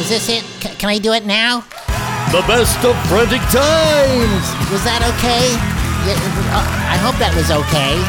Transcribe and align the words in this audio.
Is 0.00 0.08
this 0.08 0.28
it? 0.30 0.42
C- 0.62 0.74
can 0.78 0.88
I 0.88 0.98
do 0.98 1.12
it 1.12 1.26
now? 1.26 1.60
The 2.32 2.40
best 2.48 2.80
of 2.88 2.96
frantic 3.04 3.42
times. 3.52 4.44
Was 4.72 4.82
that 4.88 5.04
okay? 5.12 5.44
Yeah, 6.08 6.16
uh, 6.56 6.64
I 6.88 6.96
hope 6.96 7.20
that 7.20 7.36
was 7.36 7.50
okay. 7.52 8.00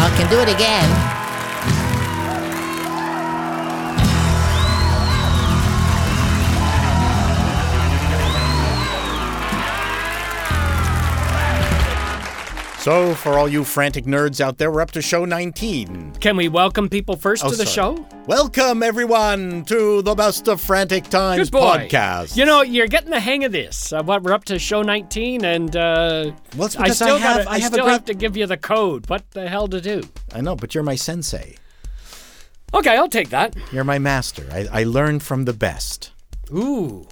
I 0.00 0.08
can 0.16 0.30
do 0.32 0.40
it 0.40 0.48
again. 0.48 0.88
So, 12.84 13.14
for 13.14 13.38
all 13.38 13.48
you 13.48 13.64
frantic 13.64 14.04
nerds 14.04 14.42
out 14.42 14.58
there, 14.58 14.70
we're 14.70 14.82
up 14.82 14.90
to 14.90 15.00
show 15.00 15.24
19. 15.24 16.16
Can 16.20 16.36
we 16.36 16.48
welcome 16.48 16.90
people 16.90 17.16
first 17.16 17.42
Oh, 17.42 17.48
to 17.48 17.56
the 17.56 17.64
sorry. 17.64 17.96
show? 17.96 18.06
Welcome, 18.26 18.82
everyone, 18.82 19.64
to 19.64 20.02
the 20.02 20.14
Best 20.14 20.48
of 20.48 20.60
Frantic 20.60 21.04
Times 21.04 21.48
podcast. 21.50 22.36
You 22.36 22.44
know, 22.44 22.60
you're 22.60 22.86
getting 22.86 23.08
the 23.08 23.20
hang 23.20 23.42
of 23.44 23.52
this. 23.52 23.90
Uh, 23.90 24.02
what 24.02 24.22
we're 24.22 24.34
up 24.34 24.44
to 24.44 24.58
show 24.58 24.82
19, 24.82 25.46
and 25.46 25.74
uh, 25.74 26.32
Well, 26.58 26.68
I 26.78 26.90
still 26.90 27.16
have- 27.16 27.38
gotta- 27.46 27.50
I 27.50 27.54
I 27.54 27.58
have 27.60 27.72
still 27.72 27.86
have 27.86 28.04
to 28.04 28.12
give 28.12 28.36
you 28.36 28.44
the 28.44 28.58
code. 28.58 29.08
What 29.08 29.30
the 29.30 29.48
hell 29.48 29.66
to 29.68 29.80
do? 29.80 30.02
I 30.34 30.42
know, 30.42 30.54
but 30.54 30.74
you're 30.74 30.84
my 30.84 30.96
sensei. 30.96 31.56
Okay, 32.74 32.98
I'll 32.98 33.08
take 33.08 33.30
that. 33.30 33.56
You're 33.72 33.84
my 33.84 33.98
master. 33.98 34.46
I, 34.52 34.66
I 34.70 34.84
learned 34.84 35.22
from 35.22 35.46
the 35.46 35.54
best. 35.54 36.12
Ooh. 36.52 37.08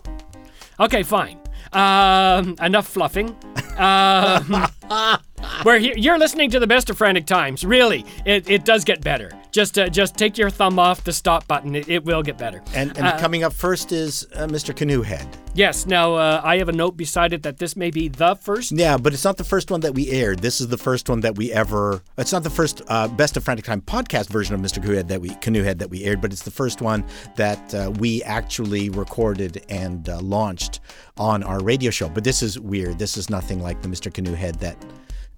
Okay, 0.78 1.02
fine. 1.02 1.38
Um, 1.72 2.56
enough 2.60 2.88
fluffing. 2.88 3.34
Um, 3.78 4.66
we're 5.64 5.78
here. 5.78 5.94
You're 5.96 6.18
listening 6.18 6.50
to 6.50 6.60
the 6.60 6.66
best 6.66 6.90
of 6.90 6.98
frantic 6.98 7.26
times. 7.26 7.64
Really, 7.64 8.04
it, 8.24 8.48
it 8.48 8.64
does 8.64 8.84
get 8.84 9.02
better. 9.02 9.30
Just 9.50 9.78
uh, 9.78 9.88
just 9.88 10.16
take 10.16 10.38
your 10.38 10.50
thumb 10.50 10.78
off 10.78 11.04
the 11.04 11.12
stop 11.12 11.46
button. 11.46 11.74
It, 11.74 11.88
it 11.88 12.04
will 12.04 12.22
get 12.22 12.38
better. 12.38 12.62
And, 12.74 12.96
and 12.98 13.20
coming 13.20 13.44
up 13.44 13.52
first 13.52 13.92
is 13.92 14.26
uh, 14.34 14.46
Mr. 14.46 14.74
Canoe 14.74 15.02
Head. 15.02 15.28
Yes. 15.54 15.86
Now 15.86 16.14
uh, 16.14 16.40
I 16.42 16.56
have 16.56 16.70
a 16.70 16.72
note 16.72 16.96
beside 16.96 17.34
it 17.34 17.42
that 17.42 17.58
this 17.58 17.76
may 17.76 17.90
be 17.90 18.08
the 18.08 18.34
first. 18.36 18.72
Yeah, 18.72 18.96
but 18.96 19.12
it's 19.12 19.24
not 19.24 19.36
the 19.36 19.44
first 19.44 19.70
one 19.70 19.80
that 19.80 19.94
we 19.94 20.10
aired. 20.10 20.38
This 20.38 20.60
is 20.60 20.68
the 20.68 20.78
first 20.78 21.10
one 21.10 21.20
that 21.20 21.36
we 21.36 21.52
ever. 21.52 22.02
It's 22.16 22.32
not 22.32 22.42
the 22.42 22.50
first 22.50 22.80
uh, 22.88 23.08
Best 23.08 23.36
of 23.36 23.44
Frantic 23.44 23.66
Time 23.66 23.82
podcast 23.82 24.30
version 24.30 24.54
of 24.54 24.60
Mr. 24.60 24.82
Canoe 24.82 24.94
Head 24.94 25.08
that 25.08 25.20
we 25.20 25.30
Canoe 25.36 25.62
Head 25.62 25.78
that 25.80 25.90
we 25.90 26.04
aired, 26.04 26.22
but 26.22 26.32
it's 26.32 26.42
the 26.42 26.50
first 26.50 26.80
one 26.80 27.04
that 27.36 27.74
uh, 27.74 27.90
we 27.98 28.22
actually 28.22 28.88
recorded 28.88 29.64
and 29.68 30.08
uh, 30.08 30.20
launched 30.20 30.80
on 31.18 31.42
our 31.42 31.62
radio 31.62 31.90
show. 31.90 32.08
But 32.08 32.24
this 32.24 32.42
is 32.42 32.58
weird. 32.58 32.98
This 32.98 33.18
is 33.18 33.28
nothing 33.28 33.60
like 33.60 33.82
the 33.82 33.88
Mr. 33.88 34.12
Canoe 34.12 34.34
Head 34.34 34.58
that 34.60 34.76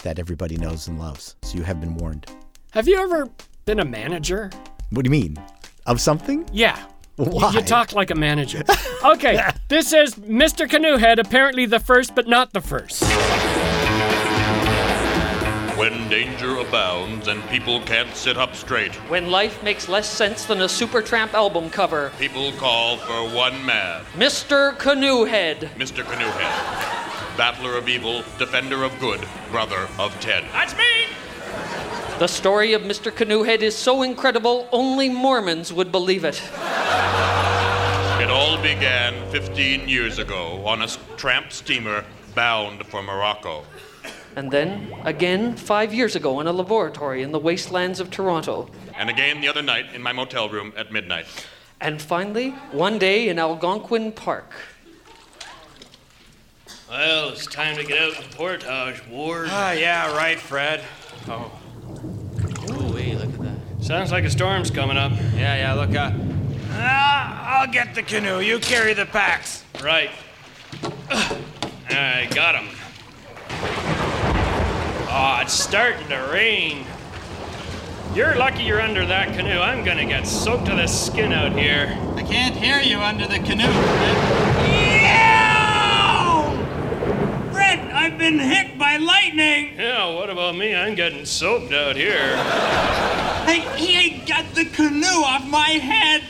that 0.03 0.19
everybody 0.19 0.57
knows 0.57 0.87
and 0.89 0.99
loves. 0.99 1.37
So 1.43 1.57
you 1.59 1.65
have 1.65 1.81
been 1.81 1.95
warned. 1.97 2.27
Have 2.73 2.89
you 2.89 2.99
ever 2.99 3.29
been 3.65 3.81
a 3.81 3.85
manager? 3.85 4.51
What 4.91 5.05
do 5.05 5.09
you 5.09 5.11
mean? 5.23 5.37
Of 5.87 6.01
something? 6.01 6.49
Yeah. 6.53 6.77
Y- 7.17 7.27
Why? 7.29 7.53
You 7.53 7.61
talk 7.63 7.93
like 7.93 8.11
a 8.11 8.15
manager. 8.15 8.63
Okay, 9.05 9.39
this 9.69 9.93
is 9.93 10.15
Mr. 10.15 10.67
Canoehead, 10.67 11.19
apparently 11.19 11.67
the 11.67 11.79
first, 11.79 12.15
but 12.15 12.27
not 12.27 12.55
the 12.55 12.63
first. 12.63 13.03
When 15.77 16.09
danger 16.09 16.57
abounds 16.57 17.29
and 17.29 17.47
people 17.51 17.83
can't 17.83 18.17
sit 18.17 18.39
up 18.39 18.55
straight, 18.55 18.95
When 19.11 19.31
life 19.31 19.63
makes 19.63 19.91
less 19.91 20.09
sense 20.09 20.47
than 20.47 20.63
a 20.63 20.65
Supertramp 20.65 21.35
album 21.35 21.69
cover, 21.69 22.13
people 22.19 22.51
call 22.53 22.97
for 22.97 23.29
one 23.37 23.63
man, 23.67 24.05
Mr. 24.17 24.75
Canoehead. 24.79 25.69
Mr. 25.75 26.03
Canoehead. 26.03 27.04
Battler 27.37 27.77
of 27.77 27.89
evil, 27.89 28.23
defender 28.39 28.85
of 28.85 28.99
good, 29.01 29.27
brother 29.51 29.89
of 29.99 30.19
Ted. 30.21 30.45
That's 30.53 30.77
me! 30.77 31.07
The 32.21 32.29
story 32.29 32.75
of 32.75 32.83
Mr. 32.83 33.11
Canoehead 33.11 33.61
is 33.61 33.77
so 33.77 34.03
incredible, 34.03 34.69
only 34.71 35.09
Mormons 35.09 35.73
would 35.73 35.91
believe 35.91 36.25
it. 36.25 36.41
It 38.23 38.31
all 38.31 38.57
began 38.63 39.15
15 39.33 39.89
years 39.89 40.21
ago 40.21 40.65
on 40.65 40.83
a 40.83 40.87
tramp 41.17 41.51
steamer 41.51 42.05
bound 42.37 42.87
for 42.87 43.03
Morocco. 43.03 43.65
And 44.37 44.51
then, 44.51 44.93
again, 45.05 45.57
five 45.57 45.93
years 45.93 46.15
ago 46.15 46.39
in 46.39 46.47
a 46.47 46.53
laboratory 46.53 47.23
in 47.23 47.33
the 47.33 47.41
wastelands 47.41 47.99
of 47.99 48.11
Toronto. 48.11 48.69
And 48.97 49.11
again 49.11 49.41
the 49.41 49.49
other 49.49 49.63
night 49.63 49.87
in 49.93 50.03
my 50.03 50.13
motel 50.13 50.49
room 50.49 50.73
at 50.77 50.93
midnight. 50.93 51.27
And 51.81 52.01
finally, 52.01 52.51
one 52.71 52.99
day 52.99 53.29
in 53.29 53.39
Algonquin 53.39 54.13
Park. 54.13 54.53
Well, 56.95 57.31
it's 57.31 57.47
time 57.49 57.75
to 57.79 57.83
get 57.83 58.01
out 58.01 58.17
and 58.23 58.31
portage, 58.31 59.05
Ward. 59.09 59.49
Ah, 59.51 59.73
yeah, 59.73 60.17
right, 60.17 60.39
Fred. 60.39 60.81
Oh, 61.27 61.51
Ooh-wee, 62.71 63.17
look 63.17 63.35
at 63.35 63.41
that. 63.41 63.85
Sounds 63.85 64.13
like 64.13 64.23
a 64.23 64.31
storm's 64.31 64.71
coming 64.71 64.97
up. 64.97 65.11
yeah, 65.35 65.57
yeah, 65.57 65.73
look, 65.73 65.93
uh. 65.93 66.13
Ah, 66.71 67.59
I'll 67.59 67.67
get 67.67 67.97
the 67.97 68.03
canoe. 68.05 68.39
You 68.39 68.61
carry 68.61 68.95
the 68.95 69.07
packs. 69.07 69.65
Right. 69.83 70.11
I 71.91 72.29
got 72.33 72.55
him. 72.55 72.69
Oh, 75.11 75.41
it's 75.43 75.53
starting 75.53 76.07
to 76.11 76.29
rain. 76.33 76.87
You're 78.15 78.37
lucky 78.37 78.63
you're 78.63 78.81
under 78.81 79.05
that 79.05 79.35
canoe. 79.37 79.59
I'm 79.59 79.85
gonna 79.85 80.07
get 80.07 80.29
soaked 80.29 80.67
to 80.67 80.77
the 80.77 80.87
skin 80.87 81.33
out 81.33 81.59
here. 81.59 81.99
I 82.15 82.23
can't 82.23 82.55
hear 82.55 82.79
you 82.79 82.99
under 83.01 83.27
the 83.27 83.41
canoe, 83.41 83.67
Brent. 83.67 84.34
I've 88.05 88.19
been 88.19 88.39
hit 88.39 88.79
by 88.79 88.99
lightning. 88.99 89.77
Yeah, 89.79 90.15
what 90.15 90.29
about 90.29 90.57
me? 90.57 90.75
I'm 90.75 90.95
getting 90.95 91.25
soaked 91.25 91.73
out 91.73 91.97
here. 91.97 92.37
Hey, 93.47 93.61
he 93.79 93.97
ain't 93.97 94.29
got 94.29 94.45
the 94.55 94.67
canoe 94.67 95.07
off 95.07 95.49
my 95.49 95.71
head. 95.71 96.23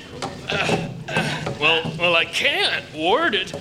Uh, 0.49 0.89
uh, 1.09 1.53
well, 1.59 1.93
well, 1.99 2.15
I 2.15 2.27
can't, 2.27 2.85
Ward. 2.95 3.35
It, 3.35 3.53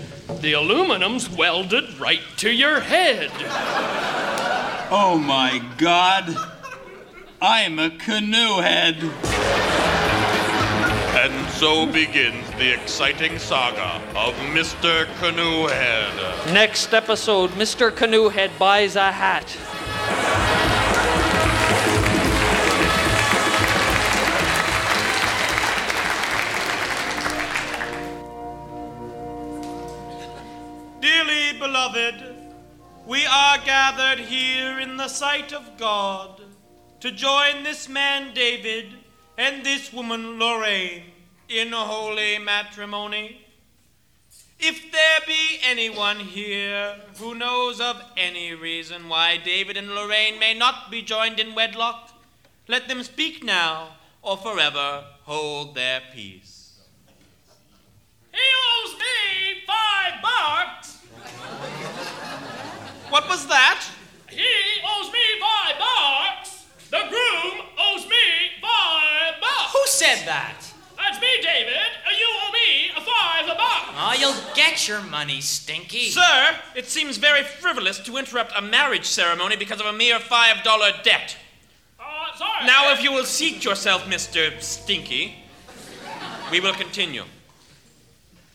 the 0.41 0.53
aluminum's 0.53 1.27
welded 1.27 1.97
right 1.97 2.19
to 2.37 2.51
your 2.51 2.81
head. 2.81 3.31
Oh 4.91 5.19
my 5.19 5.67
God. 5.79 6.37
I'm 7.41 7.79
a 7.79 7.89
canoe 7.89 8.61
head. 8.61 8.97
And 11.15 11.49
so 11.53 11.87
begins 11.87 12.42
the 12.57 12.71
exciting 12.71 13.39
saga 13.39 13.99
of 14.15 14.35
Mr. 14.53 15.05
Canoehead. 15.17 16.53
Next 16.53 16.93
episode, 16.93 17.49
Mr. 17.51 17.89
Canoehead 17.89 18.57
buys 18.59 18.95
a 18.95 19.11
hat. 19.11 19.47
Dearly 31.01 31.57
beloved, 31.57 32.35
we 33.07 33.25
are 33.25 33.57
gathered 33.65 34.19
here 34.19 34.79
in 34.79 34.97
the 34.97 35.07
sight 35.07 35.53
of 35.53 35.77
God 35.77 36.41
to 36.99 37.11
join 37.11 37.63
this 37.63 37.89
man 37.89 38.33
David 38.35 38.93
and 39.39 39.65
this 39.65 39.91
woman 39.91 40.37
Lorraine 40.37 41.12
in 41.49 41.71
holy 41.71 42.39
matrimony. 42.39 43.45
If 44.59 44.91
there 44.91 45.19
be 45.27 45.59
anyone 45.63 46.19
here 46.19 46.95
who 47.17 47.35
knows 47.35 47.81
of 47.81 48.01
any 48.15 48.53
reason 48.53 49.09
why 49.09 49.37
David 49.37 49.75
and 49.75 49.93
Lorraine 49.93 50.39
may 50.39 50.53
not 50.53 50.89
be 50.89 51.01
joined 51.01 51.39
in 51.39 51.53
wedlock, 51.53 52.11
let 52.67 52.87
them 52.87 53.03
speak 53.03 53.43
now 53.43 53.89
or 54.21 54.37
forever 54.37 55.03
hold 55.23 55.75
their 55.75 56.01
peace. 56.13 56.79
He 58.31 58.39
owes 58.39 58.93
me 58.93 59.61
five 59.67 60.21
bucks. 60.21 60.97
What 63.09 63.27
was 63.27 63.45
that? 63.47 63.85
He 64.29 64.47
owes 64.87 65.11
me 65.11 65.19
five 65.41 65.75
bucks. 65.77 66.65
The 66.89 67.03
groom 67.09 67.65
owes 67.77 68.07
me 68.07 68.61
five 68.61 69.41
bucks. 69.41 69.73
Who 69.73 69.81
said 69.85 70.25
that? 70.25 70.62
That's 71.03 71.21
me, 71.21 71.27
David. 71.41 71.91
You 72.17 72.27
owe 72.29 72.51
me 72.51 72.89
a 72.95 73.01
five 73.01 73.57
bucks. 73.57 73.93
Oh, 73.95 74.15
you'll 74.17 74.55
get 74.55 74.87
your 74.87 75.01
money, 75.01 75.41
Stinky. 75.41 76.09
Sir, 76.09 76.55
it 76.75 76.87
seems 76.87 77.17
very 77.17 77.43
frivolous 77.43 77.99
to 77.99 78.17
interrupt 78.17 78.53
a 78.55 78.61
marriage 78.61 79.05
ceremony 79.05 79.55
because 79.55 79.79
of 79.79 79.85
a 79.85 79.93
mere 79.93 80.19
$5 80.19 81.03
debt. 81.03 81.37
Uh, 81.99 82.03
sorry. 82.37 82.65
Now, 82.65 82.91
if 82.93 83.03
you 83.03 83.11
will 83.11 83.25
seat 83.25 83.65
yourself, 83.65 84.05
Mr. 84.05 84.61
Stinky, 84.61 85.35
we 86.51 86.59
will 86.59 86.73
continue. 86.73 87.23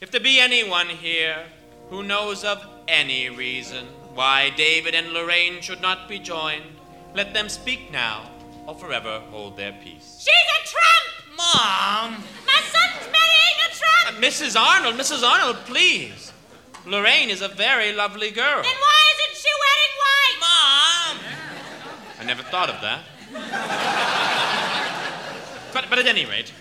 If 0.00 0.10
there 0.10 0.20
be 0.20 0.38
anyone 0.38 0.86
here 0.86 1.44
who 1.90 2.02
knows 2.02 2.44
of 2.44 2.64
any 2.86 3.28
reason 3.28 3.86
why 4.14 4.50
David 4.50 4.94
and 4.94 5.12
Lorraine 5.12 5.60
should 5.60 5.82
not 5.82 6.08
be 6.08 6.18
joined, 6.18 6.64
let 7.14 7.34
them 7.34 7.48
speak 7.48 7.92
now 7.92 8.30
or 8.66 8.74
forever 8.74 9.20
hold 9.30 9.56
their 9.56 9.72
peace. 9.82 10.18
She's 10.18 10.28
a 10.28 10.68
trump! 10.68 11.36
Mom! 11.36 12.24
My 12.58 12.64
son's 12.64 13.06
marrying 13.12 13.58
a 13.66 13.70
trump! 13.70 14.18
Uh, 14.18 14.20
Mrs. 14.20 14.60
Arnold, 14.60 14.96
Mrs. 14.96 15.22
Arnold, 15.22 15.58
please. 15.64 16.32
Lorraine 16.86 17.30
is 17.30 17.40
a 17.40 17.48
very 17.48 17.92
lovely 17.92 18.30
girl. 18.30 18.62
Then 18.62 18.74
why 18.74 19.00
isn't 19.14 19.36
she 19.36 19.50
wearing 19.64 19.94
white? 20.02 20.38
Mom! 20.40 21.18
I 22.20 22.24
never 22.24 22.42
thought 22.42 22.68
of 22.70 22.80
that. 22.80 23.02
but, 25.72 25.84
but 25.88 25.98
at 25.98 26.06
any 26.06 26.24
rate, 26.26 26.52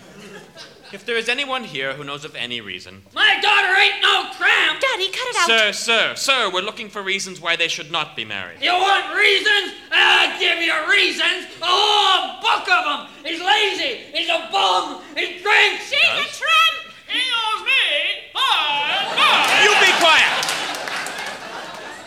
If 0.93 1.05
there 1.05 1.17
is 1.17 1.27
anyone 1.27 1.65
here 1.65 1.93
who 1.93 2.03
knows 2.05 2.23
of 2.23 2.33
any 2.35 2.61
reason. 2.61 3.03
My 3.13 3.39
daughter 3.41 3.67
ain't 3.75 4.01
no 4.01 4.31
tramp! 4.37 4.79
Daddy, 4.79 5.09
cut 5.11 5.27
it 5.27 5.35
out. 5.35 5.47
Sir, 5.47 5.71
sir, 5.73 6.15
sir, 6.15 6.49
we're 6.51 6.61
looking 6.61 6.87
for 6.89 7.01
reasons 7.03 7.41
why 7.41 7.57
they 7.57 7.67
should 7.67 7.91
not 7.91 8.15
be 8.15 8.23
married. 8.23 8.61
You 8.61 8.71
want 8.71 9.13
reasons? 9.13 9.73
I'll 9.91 10.39
give 10.39 10.59
you 10.59 10.73
reasons. 10.89 11.51
A 11.61 11.67
whole 11.67 12.39
book 12.39 12.63
of 12.71 12.83
them. 12.87 13.07
He's 13.25 13.41
lazy. 13.43 14.07
He's 14.15 14.29
a 14.29 14.47
bum. 14.49 15.03
He 15.15 15.43
drinks. 15.43 15.91
She's 15.91 16.15
a 16.15 16.27
tramp. 16.31 16.77
He 17.11 17.19
owes 17.19 17.61
me 17.67 18.31
five 18.31 19.11
bucks. 19.11 19.63
You 19.67 19.71
be 19.83 19.91
quiet! 19.99 20.31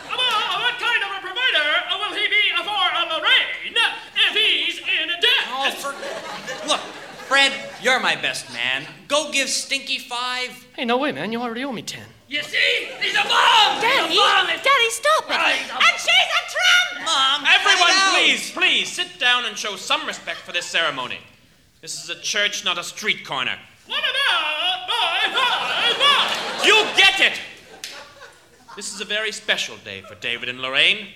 Well, 0.08 0.40
what 0.64 0.76
kind 0.80 1.02
of 1.04 1.10
a 1.16 1.20
provider 1.20 1.68
uh, 1.84 2.00
will 2.00 2.16
he 2.16 2.28
be 2.32 2.48
for 2.64 2.86
a 2.96 3.02
Lorraine 3.12 3.76
if 4.16 4.32
he's 4.32 4.78
in 4.80 5.08
debt? 5.08 5.44
Oh, 5.52 5.68
for... 5.76 5.92
Look, 6.68 6.80
Fred, 7.30 7.52
you're 7.80 8.00
my 8.00 8.16
best 8.16 8.52
man. 8.52 8.82
Go 9.06 9.30
give 9.30 9.48
Stinky 9.48 9.98
five. 10.00 10.50
Hey, 10.74 10.84
no 10.84 10.98
way, 10.98 11.12
man. 11.12 11.30
You 11.30 11.40
already 11.40 11.62
owe 11.62 11.70
me 11.70 11.80
10. 11.80 12.02
You 12.26 12.42
see? 12.42 12.88
He's 13.00 13.14
a 13.14 13.22
bum. 13.22 13.80
Daddy, 13.80 14.08
He's 14.08 14.18
a 14.18 14.22
bum. 14.22 14.46
It's- 14.48 14.64
Daddy, 14.64 14.90
stop 14.90 15.24
it. 15.26 15.36
Right. 15.36 15.60
And 15.60 16.00
she's 16.00 16.08
a 16.08 16.42
tramp. 16.50 17.04
Mom, 17.06 17.44
Everyone, 17.46 17.90
out. 17.92 18.14
please, 18.16 18.50
please, 18.50 18.90
sit 18.90 19.20
down 19.20 19.44
and 19.44 19.56
show 19.56 19.76
some 19.76 20.04
respect 20.08 20.38
for 20.40 20.50
this 20.50 20.66
ceremony. 20.66 21.18
This 21.80 22.02
is 22.02 22.10
a 22.10 22.20
church, 22.20 22.64
not 22.64 22.78
a 22.78 22.82
street 22.82 23.24
corner. 23.24 23.56
What 23.86 24.00
about 24.00 24.88
my 24.88 25.22
five? 26.58 26.66
You 26.66 26.74
get 26.96 27.20
it! 27.20 27.40
This 28.74 28.92
is 28.92 29.00
a 29.00 29.04
very 29.04 29.30
special 29.30 29.76
day 29.84 30.02
for 30.02 30.16
David 30.16 30.48
and 30.48 30.60
Lorraine. 30.60 31.06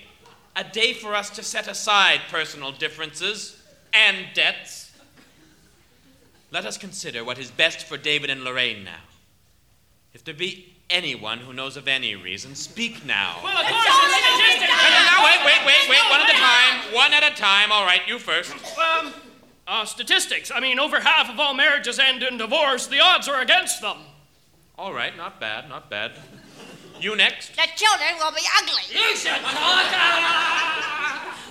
A 0.55 0.63
day 0.63 0.93
for 0.93 1.13
us 1.13 1.29
to 1.31 1.43
set 1.43 1.67
aside 1.67 2.21
personal 2.31 2.71
differences 2.71 3.61
and 3.93 4.27
debts. 4.33 4.84
Let 6.51 6.65
us 6.65 6.77
consider 6.77 7.23
what 7.23 7.37
is 7.39 7.51
best 7.51 7.85
for 7.85 7.97
David 7.97 8.29
and 8.29 8.43
Lorraine 8.43 8.83
now. 8.83 9.01
If 10.13 10.23
there 10.23 10.33
be 10.33 10.73
anyone 10.89 11.39
who 11.39 11.51
knows 11.51 11.75
of 11.77 11.87
any 11.87 12.15
reason, 12.15 12.55
speak 12.55 13.05
now. 13.05 13.39
Well, 13.43 13.57
of 13.57 13.65
course, 13.65 13.85
it's 13.85 14.61
No, 14.61 14.67
no, 14.67 15.05
no, 15.11 15.23
wait, 15.25 15.45
wait, 15.45 15.65
wait, 15.65 15.89
wait, 15.89 16.09
one 16.09 16.21
at 16.21 16.29
a 16.29 16.33
time. 16.33 16.93
One 16.93 17.13
at 17.13 17.23
a 17.23 17.35
time. 17.35 17.71
All 17.71 17.85
right, 17.85 18.01
you 18.07 18.19
first. 18.19 18.53
Um, 18.77 19.13
uh, 19.67 19.83
statistics. 19.85 20.51
I 20.51 20.59
mean, 20.59 20.79
over 20.79 20.99
half 20.99 21.29
of 21.29 21.39
all 21.39 21.53
marriages 21.53 21.99
end 21.99 22.23
in 22.23 22.37
divorce. 22.37 22.87
The 22.87 22.99
odds 22.99 23.27
are 23.27 23.41
against 23.41 23.81
them. 23.81 23.97
All 24.77 24.93
right, 24.93 25.15
not 25.17 25.39
bad, 25.39 25.67
not 25.69 25.89
bad. 25.89 26.11
You 27.01 27.15
next. 27.15 27.55
The 27.55 27.67
children 27.75 28.09
will 28.19 28.31
be 28.31 28.45
ugly. 28.61 28.83
You 28.91 29.15
should 29.15 29.41
talk. 29.41 29.85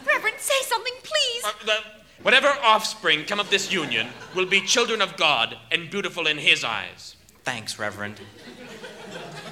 Reverend, 0.07 0.37
say 0.39 0.55
something, 0.63 0.95
please. 1.03 1.45
Uh, 1.45 1.53
the- 1.67 2.04
whatever 2.23 2.49
offspring 2.63 3.25
come 3.25 3.41
of 3.41 3.51
this 3.51 3.73
union 3.73 4.09
will 4.35 4.47
be 4.47 4.61
children 4.61 5.03
of 5.03 5.17
God 5.17 5.57
and 5.71 5.91
beautiful 5.91 6.27
in 6.27 6.39
His 6.39 6.65
eyes. 6.65 7.17
Thanks, 7.43 7.79
Reverend. 7.79 8.21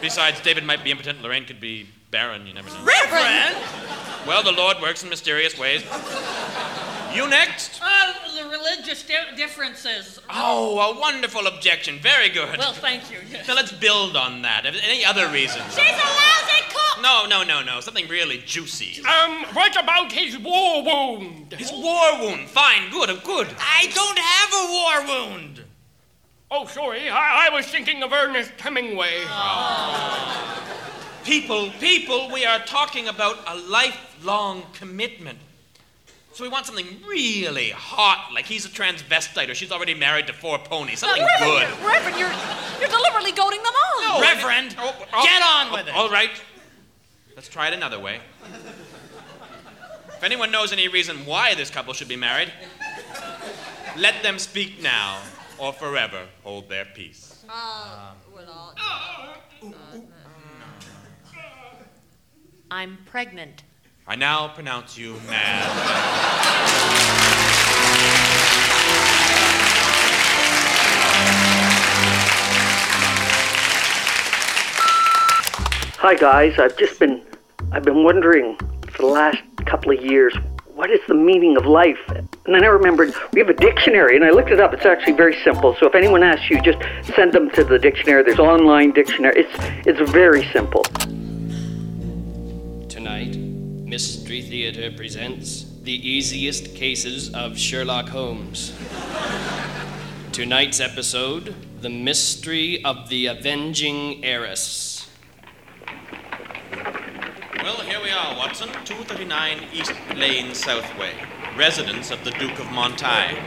Besides, 0.00 0.40
David 0.40 0.64
might 0.64 0.82
be 0.82 0.90
impotent, 0.90 1.22
Lorraine 1.22 1.44
could 1.44 1.60
be 1.60 1.86
barren, 2.10 2.46
you 2.46 2.54
never 2.54 2.68
know. 2.68 2.84
Reverend. 2.84 3.56
Well, 4.26 4.42
the 4.42 4.52
Lord 4.52 4.80
works 4.80 5.02
in 5.02 5.08
mysterious 5.08 5.58
ways. 5.58 5.82
You 7.14 7.28
next. 7.28 7.80
Uh, 7.82 8.12
the 8.42 8.48
religious 8.48 9.02
di- 9.02 9.36
differences. 9.36 10.18
Oh, 10.30 10.78
a 10.78 10.98
wonderful 10.98 11.46
objection. 11.46 11.98
Very 11.98 12.30
good. 12.30 12.56
Well, 12.58 12.72
thank 12.72 13.10
you. 13.10 13.18
Yes. 13.30 13.46
Now 13.46 13.54
let's 13.54 13.72
build 13.72 14.16
on 14.16 14.42
that. 14.42 14.64
Any 14.64 15.04
other 15.04 15.28
reasons? 15.28 15.64
She's 15.74 15.78
a 15.78 15.92
lousy 15.92 16.61
cook. 16.61 16.61
No, 17.02 17.26
no, 17.26 17.42
no, 17.42 17.62
no. 17.62 17.80
Something 17.80 18.06
really 18.08 18.38
juicy. 18.46 19.04
Um, 19.04 19.44
what 19.54 19.76
about 19.82 20.12
his 20.12 20.38
war 20.38 20.84
wound? 20.84 21.52
His 21.52 21.72
war 21.72 22.20
wound. 22.20 22.48
Fine, 22.48 22.90
good, 22.90 23.08
good. 23.24 23.48
I 23.58 23.90
don't 23.92 24.18
have 24.18 24.52
a 24.54 24.64
war 24.72 25.30
wound. 25.30 25.64
Oh, 26.50 26.66
sorry. 26.66 27.08
I, 27.08 27.48
I 27.48 27.50
was 27.50 27.66
thinking 27.66 28.02
of 28.02 28.12
Ernest 28.12 28.52
Hemingway. 28.60 29.24
People, 31.24 31.70
people, 31.80 32.30
we 32.32 32.44
are 32.44 32.60
talking 32.60 33.08
about 33.08 33.38
a 33.48 33.56
lifelong 33.56 34.62
commitment. 34.74 35.38
So 36.34 36.44
we 36.44 36.48
want 36.48 36.66
something 36.66 36.86
really 37.06 37.70
hot, 37.70 38.30
like 38.32 38.46
he's 38.46 38.64
a 38.64 38.68
transvestite 38.68 39.50
or 39.50 39.54
she's 39.54 39.70
already 39.70 39.92
married 39.92 40.26
to 40.28 40.32
four 40.32 40.58
ponies. 40.58 41.00
Something 41.00 41.26
good. 41.38 41.68
Reverend, 41.84 42.18
you're, 42.18 42.32
you're 42.80 42.88
deliberately 42.88 43.32
goading 43.32 43.62
them 43.62 43.72
on. 43.74 44.20
No, 44.20 44.20
Reverend, 44.20 44.76
oh, 44.78 44.94
oh, 45.12 45.22
get 45.22 45.42
on 45.42 45.68
oh, 45.68 45.72
with 45.74 45.88
it. 45.88 45.94
All 45.94 46.08
right. 46.10 46.30
Let's 47.34 47.48
try 47.48 47.68
it 47.68 47.74
another 47.74 47.98
way. 47.98 48.20
If 50.08 50.22
anyone 50.22 50.50
knows 50.50 50.72
any 50.72 50.88
reason 50.88 51.24
why 51.26 51.54
this 51.54 51.70
couple 51.70 51.94
should 51.94 52.08
be 52.08 52.16
married, 52.16 52.52
let 53.96 54.22
them 54.22 54.38
speak 54.38 54.82
now 54.82 55.20
or 55.58 55.72
forever 55.72 56.26
hold 56.42 56.68
their 56.68 56.84
peace. 56.84 57.44
Uh, 57.48 58.12
I'm 62.70 62.98
pregnant. 63.04 63.64
I 64.06 64.16
now 64.16 64.48
pronounce 64.48 64.96
you 64.96 65.14
mad. 65.28 66.48
Hi 76.02 76.16
guys, 76.16 76.58
I've 76.58 76.76
just 76.76 76.98
been 76.98 77.22
I've 77.70 77.84
been 77.84 78.02
wondering 78.02 78.56
for 78.88 79.02
the 79.02 79.06
last 79.06 79.38
couple 79.66 79.96
of 79.96 80.04
years 80.04 80.34
what 80.74 80.90
is 80.90 80.98
the 81.06 81.14
meaning 81.14 81.56
of 81.56 81.64
life? 81.64 82.00
And 82.08 82.28
then 82.44 82.64
I 82.64 82.66
remembered 82.66 83.14
we 83.32 83.38
have 83.38 83.48
a 83.48 83.54
dictionary 83.54 84.16
and 84.16 84.24
I 84.24 84.30
looked 84.30 84.50
it 84.50 84.60
up. 84.60 84.74
It's 84.74 84.84
actually 84.84 85.12
very 85.12 85.40
simple. 85.44 85.76
So 85.78 85.86
if 85.86 85.94
anyone 85.94 86.24
asks 86.24 86.50
you, 86.50 86.60
just 86.60 86.78
send 87.14 87.32
them 87.32 87.50
to 87.50 87.62
the 87.62 87.78
dictionary. 87.78 88.24
There's 88.24 88.40
online 88.40 88.90
dictionary. 88.90 89.46
It's 89.46 89.86
it's 89.86 90.10
very 90.10 90.44
simple. 90.52 90.82
Tonight, 92.88 93.36
Mystery 93.36 94.42
Theater 94.42 94.90
presents 94.96 95.66
the 95.82 95.94
easiest 95.94 96.74
cases 96.74 97.32
of 97.32 97.56
Sherlock 97.56 98.08
Holmes. 98.08 98.72
Tonight's 100.32 100.80
episode 100.80 101.54
The 101.80 101.90
Mystery 101.90 102.84
of 102.84 103.08
the 103.08 103.26
Avenging 103.26 104.24
Heiress. 104.24 104.91
Well, 107.62 107.76
here 107.82 108.02
we 108.02 108.10
are, 108.10 108.36
Watson. 108.36 108.70
239 108.84 109.68
East 109.72 109.92
Lane 110.16 110.52
Southway. 110.52 111.12
Residence 111.56 112.10
of 112.10 112.24
the 112.24 112.32
Duke 112.32 112.58
of 112.58 112.66
Montai. 112.66 113.38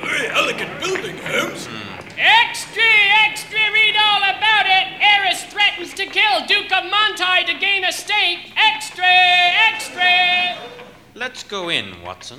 Very 0.00 0.28
elegant 0.28 0.78
building, 0.78 1.18
Holmes. 1.18 1.66
Hmm. 1.66 1.98
Extra, 2.16 2.80
extra, 3.26 3.58
read 3.72 3.96
all 3.96 4.22
about 4.22 4.66
it. 4.66 5.02
Heiress 5.02 5.42
threatens 5.46 5.94
to 5.94 6.06
kill 6.06 6.46
Duke 6.46 6.70
of 6.70 6.84
Montai 6.84 7.44
to 7.46 7.54
gain 7.58 7.82
estate. 7.82 8.52
Extra, 8.56 9.04
extra. 9.04 10.56
Let's 11.16 11.42
go 11.42 11.70
in, 11.70 12.00
Watson. 12.04 12.38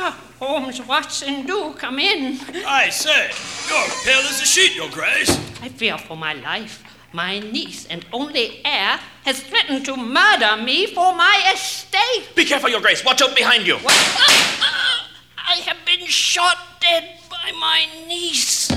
Ah, 0.00 0.16
Holmes, 0.38 0.80
Watson, 0.86 1.44
do 1.44 1.74
come 1.76 1.98
in. 1.98 2.38
I 2.64 2.88
say, 2.88 3.30
you're 3.68 3.88
pale 4.04 4.20
as 4.30 4.40
a 4.40 4.44
sheet, 4.44 4.76
Your 4.76 4.88
Grace. 4.90 5.28
I 5.60 5.68
fear 5.68 5.98
for 5.98 6.16
my 6.16 6.34
life. 6.34 6.84
My 7.12 7.40
niece 7.40 7.84
and 7.86 8.06
only 8.12 8.64
heir 8.64 9.00
has 9.24 9.40
threatened 9.42 9.84
to 9.86 9.96
murder 9.96 10.56
me 10.62 10.86
for 10.94 11.12
my 11.16 11.50
estate. 11.52 12.32
Be 12.36 12.44
careful, 12.44 12.70
Your 12.70 12.80
Grace. 12.80 13.04
Watch 13.04 13.22
out 13.22 13.34
behind 13.34 13.66
you. 13.66 13.76
I 13.84 15.56
have 15.66 15.78
been 15.84 16.06
shot 16.06 16.58
dead 16.80 17.18
by 17.28 17.50
my 17.58 17.86
niece. 18.06 18.70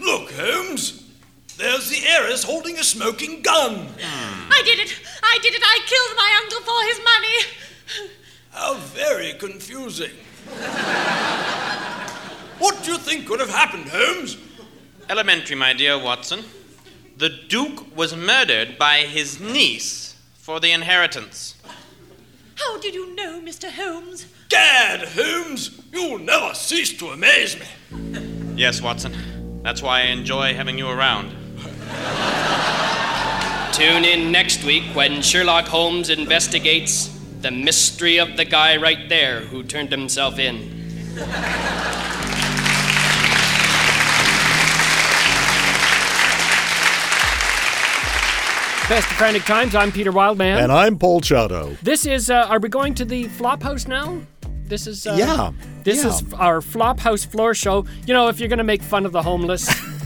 Look, 0.00 0.32
Holmes. 0.32 0.98
There's 1.56 1.88
the 1.88 2.06
heiress 2.06 2.42
holding 2.44 2.78
a 2.78 2.84
smoking 2.84 3.40
gun. 3.40 3.88
I 4.02 4.62
did 4.66 4.80
it. 4.80 4.94
I 5.22 5.38
did 5.40 5.54
it. 5.54 5.62
I 5.64 5.78
killed 5.86 6.16
my 6.16 6.30
uncle 6.42 6.60
for 6.60 6.82
his 6.88 7.00
money. 7.04 8.19
How 8.50 8.74
very 8.74 9.32
confusing. 9.34 10.10
what 12.58 12.82
do 12.82 12.92
you 12.92 12.98
think 12.98 13.26
could 13.26 13.40
have 13.40 13.50
happened, 13.50 13.88
Holmes? 13.88 14.36
Elementary, 15.08 15.56
my 15.56 15.72
dear 15.72 15.98
Watson. 15.98 16.44
The 17.16 17.28
Duke 17.28 17.96
was 17.96 18.14
murdered 18.16 18.78
by 18.78 18.98
his 18.98 19.40
niece 19.40 20.16
for 20.34 20.58
the 20.60 20.72
inheritance. 20.72 21.54
How 22.56 22.78
did 22.78 22.94
you 22.94 23.14
know, 23.14 23.40
Mr. 23.40 23.70
Holmes? 23.70 24.26
Gad, 24.48 25.08
Holmes, 25.08 25.80
you'll 25.92 26.18
never 26.18 26.54
cease 26.54 26.96
to 26.98 27.08
amaze 27.08 27.58
me. 27.58 27.66
Yes, 28.56 28.82
Watson. 28.82 29.14
That's 29.62 29.82
why 29.82 30.00
I 30.00 30.04
enjoy 30.06 30.54
having 30.54 30.76
you 30.78 30.88
around. 30.88 31.30
Tune 33.72 34.04
in 34.04 34.32
next 34.32 34.64
week 34.64 34.84
when 34.94 35.22
Sherlock 35.22 35.66
Holmes 35.66 36.10
investigates 36.10 37.19
the 37.42 37.50
mystery 37.50 38.18
of 38.18 38.36
the 38.36 38.44
guy 38.44 38.76
right 38.76 39.08
there 39.08 39.40
who 39.40 39.62
turned 39.62 39.90
himself 39.90 40.38
in. 40.38 40.78
Best 48.88 49.08
of 49.08 49.16
Frantic 49.18 49.44
Times. 49.44 49.76
I'm 49.76 49.92
Peter 49.92 50.10
Wildman. 50.10 50.58
And 50.58 50.72
I'm 50.72 50.98
Paul 50.98 51.20
Chato. 51.20 51.76
This 51.80 52.06
is. 52.06 52.28
Uh, 52.28 52.46
are 52.48 52.58
we 52.58 52.68
going 52.68 52.92
to 52.96 53.04
the 53.04 53.28
flop 53.28 53.62
house 53.62 53.86
now? 53.86 54.20
This 54.64 54.88
is. 54.88 55.06
Uh, 55.06 55.14
Yeah, 55.16 55.52
This 55.84 56.02
yeah. 56.02 56.10
is 56.10 56.34
our 56.34 56.60
flop 56.60 56.98
house 56.98 57.24
floor 57.24 57.54
show. 57.54 57.86
You 58.04 58.14
know, 58.14 58.26
if 58.26 58.40
you're 58.40 58.48
gonna 58.48 58.64
make 58.64 58.82
fun 58.82 59.06
of 59.06 59.12
the 59.12 59.22
homeless. 59.22 59.70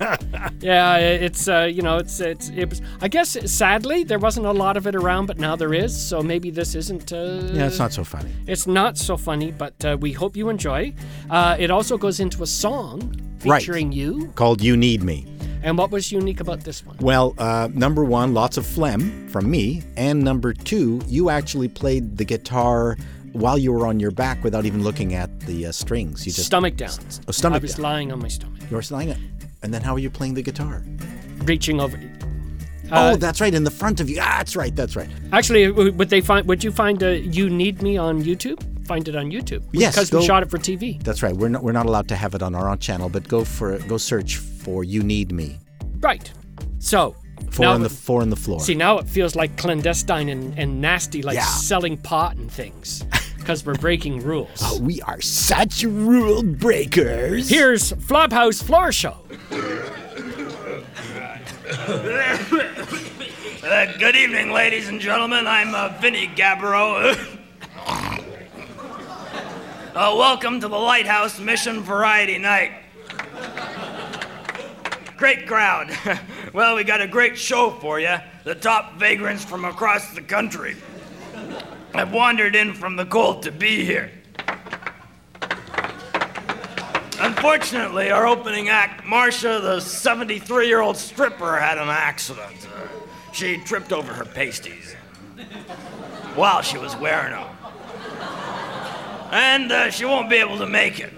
yeah, 0.60 0.96
it's 0.98 1.48
uh, 1.48 1.68
you 1.70 1.82
know, 1.82 1.96
it's 1.98 2.20
it's 2.20 2.48
it 2.50 2.68
was. 2.70 2.80
I 3.00 3.08
guess 3.08 3.36
sadly 3.50 4.04
there 4.04 4.18
wasn't 4.18 4.46
a 4.46 4.52
lot 4.52 4.76
of 4.76 4.86
it 4.86 4.94
around, 4.94 5.26
but 5.26 5.38
now 5.38 5.56
there 5.56 5.74
is. 5.74 5.96
So 5.96 6.22
maybe 6.22 6.50
this 6.50 6.74
isn't. 6.74 7.12
Uh, 7.12 7.50
Yeah, 7.52 7.66
it's 7.66 7.78
not 7.78 7.92
so 7.92 8.04
funny. 8.04 8.30
It's 8.46 8.66
not 8.66 8.96
so 8.98 9.16
funny, 9.16 9.50
but 9.52 9.84
uh, 9.84 9.96
we 10.00 10.12
hope 10.12 10.36
you 10.36 10.48
enjoy. 10.48 10.94
Uh, 11.30 11.56
it 11.58 11.70
also 11.70 11.98
goes 11.98 12.20
into 12.20 12.42
a 12.42 12.46
song 12.46 13.14
Right. 13.44 13.60
featuring 13.62 13.92
you. 13.92 14.32
Called 14.34 14.60
You 14.60 14.76
Need 14.76 15.02
Me. 15.04 15.24
And 15.62 15.78
what 15.78 15.90
was 15.90 16.10
unique 16.12 16.40
about 16.40 16.60
this 16.64 16.84
one? 16.84 16.96
Well, 17.00 17.34
uh, 17.38 17.68
number 17.72 18.04
one, 18.04 18.34
lots 18.34 18.56
of 18.56 18.66
phlegm 18.66 19.28
from 19.28 19.48
me. 19.50 19.82
And 19.96 20.22
number 20.24 20.52
two, 20.52 21.00
you 21.06 21.30
actually 21.30 21.68
played 21.68 22.16
the 22.16 22.24
guitar 22.24 22.96
while 23.32 23.56
you 23.58 23.72
were 23.72 23.86
on 23.86 24.00
your 24.00 24.10
back 24.10 24.42
without 24.42 24.64
even 24.66 24.82
looking 24.82 25.14
at 25.14 25.30
the 25.40 25.66
uh, 25.66 25.72
strings. 25.72 26.26
You 26.26 26.32
just 26.32 26.46
Stomach 26.46 26.76
down. 26.76 26.90
Oh, 27.28 27.32
stomach 27.32 27.60
I 27.60 27.62
was 27.62 27.74
down. 27.74 27.82
lying 27.82 28.12
on 28.12 28.18
my 28.20 28.28
stomach, 28.28 28.60
You 28.70 28.76
were 28.76 28.82
lying. 28.90 29.14
And 29.62 29.72
then 29.74 29.82
how 29.82 29.94
are 29.94 29.98
you 29.98 30.10
playing 30.10 30.34
the 30.34 30.42
guitar? 30.42 30.82
reaching 31.44 31.80
over. 31.80 31.98
oh, 32.90 32.96
Uh, 32.96 33.16
that's 33.16 33.40
right, 33.40 33.54
in 33.54 33.64
the 33.64 33.70
front 33.70 34.00
of 34.00 34.10
you. 34.10 34.18
Ah, 34.20 34.38
that's 34.38 34.56
right, 34.56 34.74
that's 34.74 34.96
right. 34.96 35.08
Actually, 35.32 35.70
would 35.70 36.10
they 36.10 36.20
find? 36.20 36.46
Would 36.48 36.62
you 36.64 36.72
find 36.72 37.02
uh, 37.02 37.08
"You 37.36 37.48
Need 37.48 37.80
Me" 37.82 37.96
on 37.96 38.22
YouTube? 38.22 38.58
Find 38.86 39.06
it 39.08 39.14
on 39.16 39.30
YouTube. 39.30 39.62
Yes, 39.72 39.94
because 39.94 40.10
go- 40.10 40.18
we 40.18 40.26
shot 40.26 40.42
it 40.42 40.50
for 40.50 40.58
TV. 40.58 41.02
That's 41.04 41.22
right. 41.22 41.34
We're 41.36 41.48
not 41.50 41.62
we're 41.62 41.72
not 41.80 41.86
allowed 41.86 42.08
to 42.08 42.16
have 42.16 42.34
it 42.34 42.42
on 42.42 42.54
our 42.54 42.68
own 42.68 42.78
channel, 42.78 43.08
but 43.08 43.26
go 43.28 43.44
for 43.44 43.78
go 43.88 43.98
search 43.98 44.36
for 44.36 44.84
"You 44.84 45.02
Need 45.02 45.32
Me." 45.32 45.58
Right. 46.00 46.30
So 46.80 47.14
Four 47.50 47.66
now, 47.66 47.72
on 47.74 47.82
the 47.82 47.88
four 47.90 48.20
on 48.22 48.30
the 48.30 48.36
floor. 48.36 48.60
see 48.60 48.74
now 48.74 48.98
it 48.98 49.06
feels 49.08 49.34
like 49.36 49.56
clandestine 49.56 50.28
and, 50.28 50.58
and 50.58 50.80
nasty, 50.80 51.22
like 51.22 51.36
Yeah. 51.36 51.44
selling 51.46 51.96
pot 51.98 52.36
and 52.36 52.50
things, 52.50 53.04
because 53.48 53.64
we're 53.64 53.72
breaking 53.76 54.20
rules. 54.20 54.60
Oh, 54.62 54.78
we 54.78 55.00
are 55.00 55.22
such 55.22 55.82
rule 55.82 56.42
breakers. 56.42 57.48
Here's 57.48 57.94
Flophouse 57.94 58.62
Floor 58.62 58.92
Show. 58.92 59.16
Uh, 63.64 63.86
good 63.98 64.16
evening, 64.16 64.50
ladies 64.50 64.88
and 64.88 65.00
gentlemen. 65.00 65.46
I'm 65.46 65.74
uh, 65.74 65.98
Vinny 65.98 66.26
Gabbro. 66.26 67.16
uh, 69.94 70.14
welcome 70.18 70.60
to 70.60 70.68
the 70.68 70.78
Lighthouse 70.78 71.40
Mission 71.40 71.80
Variety 71.80 72.36
Night. 72.36 72.72
Great 75.16 75.46
crowd. 75.46 75.90
well, 76.52 76.76
we 76.76 76.84
got 76.84 77.00
a 77.00 77.08
great 77.08 77.38
show 77.38 77.70
for 77.70 77.98
you. 77.98 78.16
The 78.44 78.54
top 78.54 78.96
vagrants 78.98 79.42
from 79.42 79.64
across 79.64 80.14
the 80.14 80.20
country 80.20 80.76
have 81.94 82.12
wandered 82.12 82.54
in 82.54 82.74
from 82.74 82.96
the 82.96 83.06
cold 83.06 83.42
to 83.42 83.52
be 83.52 83.84
here. 83.84 84.10
Unfortunately, 87.20 88.10
our 88.10 88.26
opening 88.26 88.68
act, 88.68 89.04
Marcia, 89.04 89.58
the 89.60 89.80
73 89.80 90.68
year 90.68 90.80
old 90.80 90.96
stripper, 90.96 91.58
had 91.58 91.76
an 91.76 91.88
accident. 91.88 92.68
Uh, 92.72 92.86
she 93.32 93.58
tripped 93.58 93.92
over 93.92 94.12
her 94.12 94.24
pasties 94.24 94.94
while 96.34 96.62
she 96.62 96.78
was 96.78 96.94
wearing 96.96 97.32
them. 97.32 97.48
And 99.32 99.72
uh, 99.72 99.90
she 99.90 100.04
won't 100.04 100.30
be 100.30 100.36
able 100.36 100.58
to 100.58 100.66
make 100.66 101.00
it. 101.00 101.12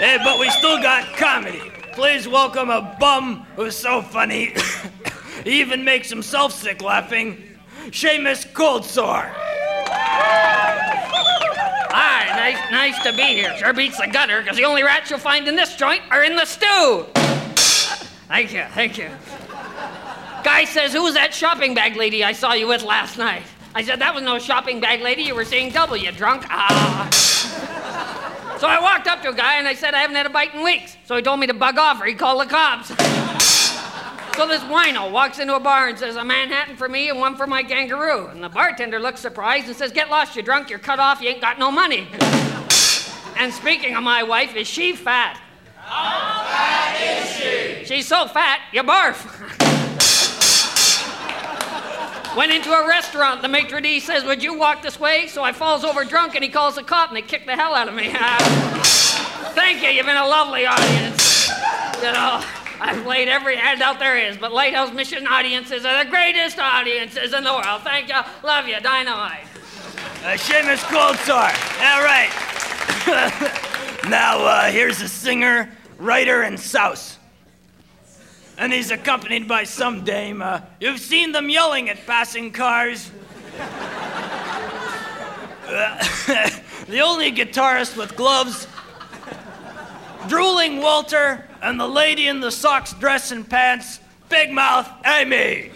Hey, 0.00 0.18
but 0.24 0.38
we 0.40 0.50
still 0.50 0.80
got 0.82 1.14
comedy. 1.16 1.60
Please 1.92 2.26
welcome 2.26 2.70
a 2.70 2.96
bum 2.98 3.46
who's 3.54 3.76
so 3.76 4.02
funny, 4.02 4.54
he 5.44 5.60
even 5.60 5.84
makes 5.84 6.08
himself 6.08 6.52
sick 6.52 6.82
laughing, 6.82 7.42
Seamus 7.86 8.46
Coldsore. 8.52 9.30
Hi, 11.92 12.26
nice, 12.36 12.70
nice 12.70 13.02
to 13.02 13.12
be 13.12 13.22
here. 13.22 13.56
Sure 13.56 13.72
beats 13.72 13.98
the 13.98 14.06
gutter, 14.06 14.40
because 14.42 14.56
the 14.56 14.64
only 14.64 14.82
rats 14.82 15.10
you'll 15.10 15.18
find 15.18 15.48
in 15.48 15.56
this 15.56 15.76
joint 15.76 16.02
are 16.10 16.22
in 16.22 16.36
the 16.36 16.44
stew. 16.44 17.06
Thank 18.28 18.52
you, 18.52 18.64
thank 18.70 18.96
you. 18.96 19.10
Guy 20.44 20.64
says, 20.64 20.92
Who's 20.92 21.14
that 21.14 21.34
shopping 21.34 21.74
bag 21.74 21.96
lady 21.96 22.24
I 22.24 22.32
saw 22.32 22.52
you 22.52 22.68
with 22.68 22.82
last 22.82 23.18
night? 23.18 23.42
I 23.74 23.82
said, 23.82 24.00
That 24.00 24.14
was 24.14 24.22
no 24.22 24.38
shopping 24.38 24.80
bag 24.80 25.00
lady. 25.00 25.22
You 25.22 25.34
were 25.34 25.44
seeing 25.44 25.70
double, 25.72 25.96
you 25.96 26.12
drunk. 26.12 26.44
Ah. 26.48 27.08
So 28.60 28.68
I 28.68 28.78
walked 28.78 29.06
up 29.06 29.22
to 29.22 29.30
a 29.30 29.34
guy 29.34 29.56
and 29.56 29.66
I 29.66 29.74
said, 29.74 29.94
I 29.94 30.00
haven't 30.00 30.16
had 30.16 30.26
a 30.26 30.30
bite 30.30 30.54
in 30.54 30.62
weeks. 30.62 30.96
So 31.06 31.16
he 31.16 31.22
told 31.22 31.40
me 31.40 31.46
to 31.46 31.54
bug 31.54 31.78
off 31.78 32.00
or 32.00 32.04
he'd 32.04 32.18
call 32.18 32.38
the 32.38 32.46
cops. 32.46 32.90
So 34.36 34.46
this 34.46 34.62
wino 34.62 35.10
walks 35.10 35.38
into 35.38 35.54
a 35.54 35.60
bar 35.60 35.88
and 35.88 35.98
says, 35.98 36.16
A 36.16 36.24
Manhattan 36.24 36.76
for 36.76 36.88
me 36.88 37.10
and 37.10 37.20
one 37.20 37.36
for 37.36 37.46
my 37.46 37.62
kangaroo. 37.62 38.28
And 38.28 38.42
the 38.42 38.48
bartender 38.48 38.98
looks 38.98 39.20
surprised 39.20 39.66
and 39.66 39.76
says, 39.76 39.92
Get 39.92 40.08
lost, 40.08 40.34
you're 40.34 40.44
drunk, 40.44 40.70
you're 40.70 40.78
cut 40.78 40.98
off, 40.98 41.20
you 41.20 41.28
ain't 41.28 41.40
got 41.40 41.58
no 41.58 41.70
money. 41.70 42.08
and 43.36 43.52
speaking 43.52 43.96
of 43.96 44.02
my 44.02 44.22
wife, 44.22 44.56
is 44.56 44.66
she 44.66 44.94
fat? 44.94 45.40
How 45.76 46.44
fat 46.44 46.96
is 47.00 47.36
she? 47.36 47.84
She's 47.84 48.06
so 48.06 48.26
fat, 48.28 48.60
you 48.72 48.82
barf. 48.82 49.58
Went 52.36 52.52
into 52.52 52.72
a 52.72 52.86
restaurant. 52.86 53.42
The 53.42 53.48
maitre 53.48 53.80
d' 53.80 54.00
says, 54.00 54.24
Would 54.24 54.42
you 54.42 54.56
walk 54.56 54.82
this 54.82 55.00
way? 55.00 55.26
So 55.26 55.42
I 55.42 55.52
falls 55.52 55.84
over 55.84 56.04
drunk 56.04 56.36
and 56.36 56.44
he 56.44 56.50
calls 56.50 56.76
the 56.76 56.84
cop 56.84 57.08
and 57.08 57.16
they 57.16 57.22
kick 57.22 57.44
the 57.44 57.56
hell 57.56 57.74
out 57.74 57.88
of 57.88 57.94
me. 57.94 58.10
Thank 59.52 59.82
you. 59.82 59.88
You've 59.88 60.06
been 60.06 60.16
a 60.16 60.26
lovely 60.26 60.64
audience. 60.64 61.48
You 62.00 62.12
know, 62.12 62.40
I've 62.80 63.02
played 63.04 63.28
every 63.28 63.56
handout 63.56 63.98
there 63.98 64.16
is, 64.16 64.38
but 64.38 64.52
Lighthouse 64.52 64.90
Mission 64.90 65.26
audiences 65.26 65.84
are 65.84 66.02
the 66.02 66.10
greatest 66.10 66.58
audiences 66.58 67.34
in 67.34 67.44
the 67.44 67.52
world. 67.52 67.82
Thank 67.82 68.08
you. 68.08 68.18
Love 68.42 68.66
you. 68.66 68.80
Dynamite. 68.80 69.44
Uh, 70.24 70.36
Seamus 70.36 70.78
Coldsore. 70.88 71.52
All 71.82 72.02
right. 72.02 72.30
now, 74.10 74.38
uh, 74.38 74.70
here's 74.70 75.02
a 75.02 75.08
singer, 75.08 75.70
writer, 75.98 76.40
and 76.40 76.58
souse. 76.58 77.18
And 78.56 78.72
he's 78.72 78.90
accompanied 78.90 79.46
by 79.46 79.64
some 79.64 80.02
dame. 80.02 80.40
Uh, 80.40 80.62
you've 80.80 81.00
seen 81.00 81.32
them 81.32 81.50
yelling 81.50 81.90
at 81.90 82.06
passing 82.06 82.50
cars. 82.50 83.10
Uh, 85.66 86.02
the 86.88 87.00
only 87.00 87.30
guitarist 87.30 87.96
with 87.96 88.16
gloves, 88.16 88.66
drooling 90.28 90.80
Walter, 90.80 91.46
and 91.62 91.78
the 91.78 91.86
lady 91.86 92.28
in 92.28 92.40
the 92.40 92.50
socks, 92.50 92.92
dress, 92.94 93.30
and 93.30 93.48
pants, 93.48 94.00
Big 94.28 94.50
Mouth 94.50 94.88
Amy. 95.06 95.70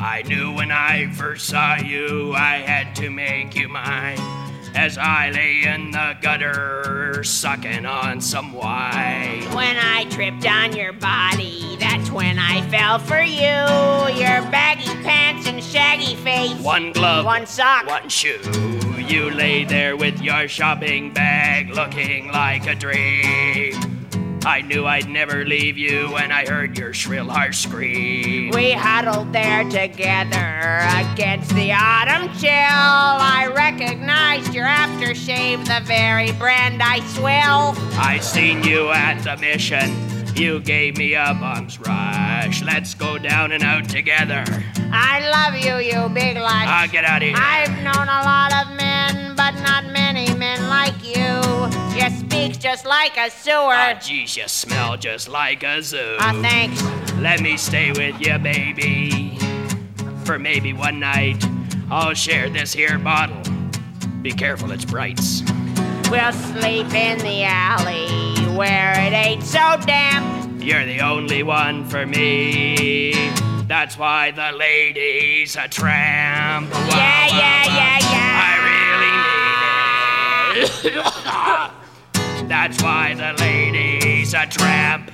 I 0.00 0.22
knew 0.22 0.54
when 0.54 0.70
I 0.70 1.12
first 1.12 1.46
saw 1.46 1.76
you, 1.76 2.32
I 2.34 2.56
had 2.56 2.94
to 2.96 3.10
make 3.10 3.54
you 3.54 3.68
mine. 3.68 4.37
As 4.74 4.96
I 4.96 5.30
lay 5.30 5.62
in 5.64 5.90
the 5.90 6.16
gutter, 6.20 7.22
sucking 7.24 7.84
on 7.84 8.20
some 8.20 8.52
wine. 8.52 9.42
When 9.54 9.76
I 9.76 10.06
tripped 10.10 10.46
on 10.46 10.74
your 10.76 10.92
body, 10.92 11.76
that's 11.80 12.10
when 12.10 12.38
I 12.38 12.62
fell 12.70 12.98
for 12.98 13.20
you. 13.20 13.58
Your 14.18 14.40
baggy 14.50 14.94
pants 15.02 15.46
and 15.48 15.62
shaggy 15.62 16.14
face. 16.16 16.58
One 16.60 16.92
glove, 16.92 17.24
One 17.24 17.46
sock. 17.46 17.86
one 17.86 18.08
shoe. 18.08 18.38
You 18.98 19.30
lay 19.30 19.64
there 19.64 19.96
with 19.96 20.20
your 20.20 20.46
shopping 20.48 21.12
bag, 21.12 21.70
looking 21.70 22.28
like 22.30 22.66
a 22.66 22.74
dream. 22.74 23.97
I 24.44 24.62
knew 24.62 24.86
I'd 24.86 25.08
never 25.08 25.44
leave 25.44 25.76
you 25.76 26.12
when 26.12 26.30
I 26.32 26.46
heard 26.46 26.78
your 26.78 26.94
shrill, 26.94 27.28
harsh 27.28 27.58
scream. 27.58 28.50
We 28.54 28.72
huddled 28.72 29.32
there 29.32 29.64
together 29.64 30.80
against 30.96 31.54
the 31.54 31.72
autumn 31.72 32.32
chill. 32.38 32.50
I 32.50 33.50
recognized 33.54 34.54
your 34.54 34.66
aftershave, 34.66 35.66
the 35.66 35.84
very 35.84 36.32
brand 36.32 36.82
I 36.82 37.00
swill. 37.08 37.74
I 37.98 38.18
seen 38.20 38.62
you 38.62 38.90
at 38.90 39.22
the 39.22 39.36
mission. 39.36 39.90
You 40.36 40.60
gave 40.60 40.96
me 40.96 41.14
a 41.14 41.36
bum's 41.40 41.80
rush. 41.80 42.62
Let's 42.62 42.94
go 42.94 43.18
down 43.18 43.50
and 43.50 43.64
out 43.64 43.88
together. 43.88 44.44
I 44.92 45.28
love 45.30 45.56
you, 45.60 45.78
you 45.78 46.08
big 46.10 46.36
lush. 46.36 46.66
Ah, 46.68 46.86
get 46.90 47.04
out 47.04 47.22
of 47.22 47.28
here. 47.28 47.36
I've 47.36 47.74
known 47.82 48.08
a 48.08 48.22
lot 48.22 48.52
of 48.54 48.76
men, 48.76 49.34
but 49.34 49.50
not 49.62 49.84
many 49.86 50.26
men 50.26 50.28
like 50.28 50.32
you. 50.32 50.37
You 52.08 52.16
speak 52.16 52.58
just 52.58 52.86
like 52.86 53.18
a 53.18 53.28
sewer. 53.28 53.74
Ah, 53.74 53.98
geez, 54.00 54.34
you 54.34 54.48
smell 54.48 54.96
just 54.96 55.28
like 55.28 55.62
a 55.62 55.82
zoo. 55.82 56.16
Ah, 56.18 56.32
thanks. 56.40 56.82
Let 57.18 57.42
me 57.42 57.58
stay 57.58 57.92
with 57.92 58.18
you, 58.18 58.38
baby. 58.38 59.38
For 60.24 60.38
maybe 60.38 60.72
one 60.72 61.00
night, 61.00 61.44
I'll 61.90 62.14
share 62.14 62.48
this 62.48 62.72
here 62.72 62.98
bottle. 62.98 63.42
Be 64.22 64.32
careful, 64.32 64.72
it's 64.72 64.86
brights. 64.86 65.42
We'll 66.10 66.32
sleep 66.32 66.94
in 66.94 67.18
the 67.18 67.42
alley 67.44 68.56
where 68.56 68.98
it 68.98 69.12
ain't 69.12 69.42
so 69.42 69.76
damp. 69.84 70.62
You're 70.62 70.86
the 70.86 71.00
only 71.00 71.42
one 71.42 71.84
for 71.84 72.06
me. 72.06 73.12
That's 73.66 73.98
why 73.98 74.30
the 74.30 74.50
lady's 74.56 75.56
a 75.56 75.68
tramp. 75.68 76.70
Yeah, 76.70 77.26
yeah, 77.26 77.64
yeah, 77.66 77.98
yeah. 77.98 78.40
I 78.48 78.54
really 80.54 80.92
need 80.94 81.84
That's 82.48 82.82
why 82.82 83.12
the 83.12 83.34
lady's 83.38 84.32
a 84.32 84.46
tramp. 84.46 85.10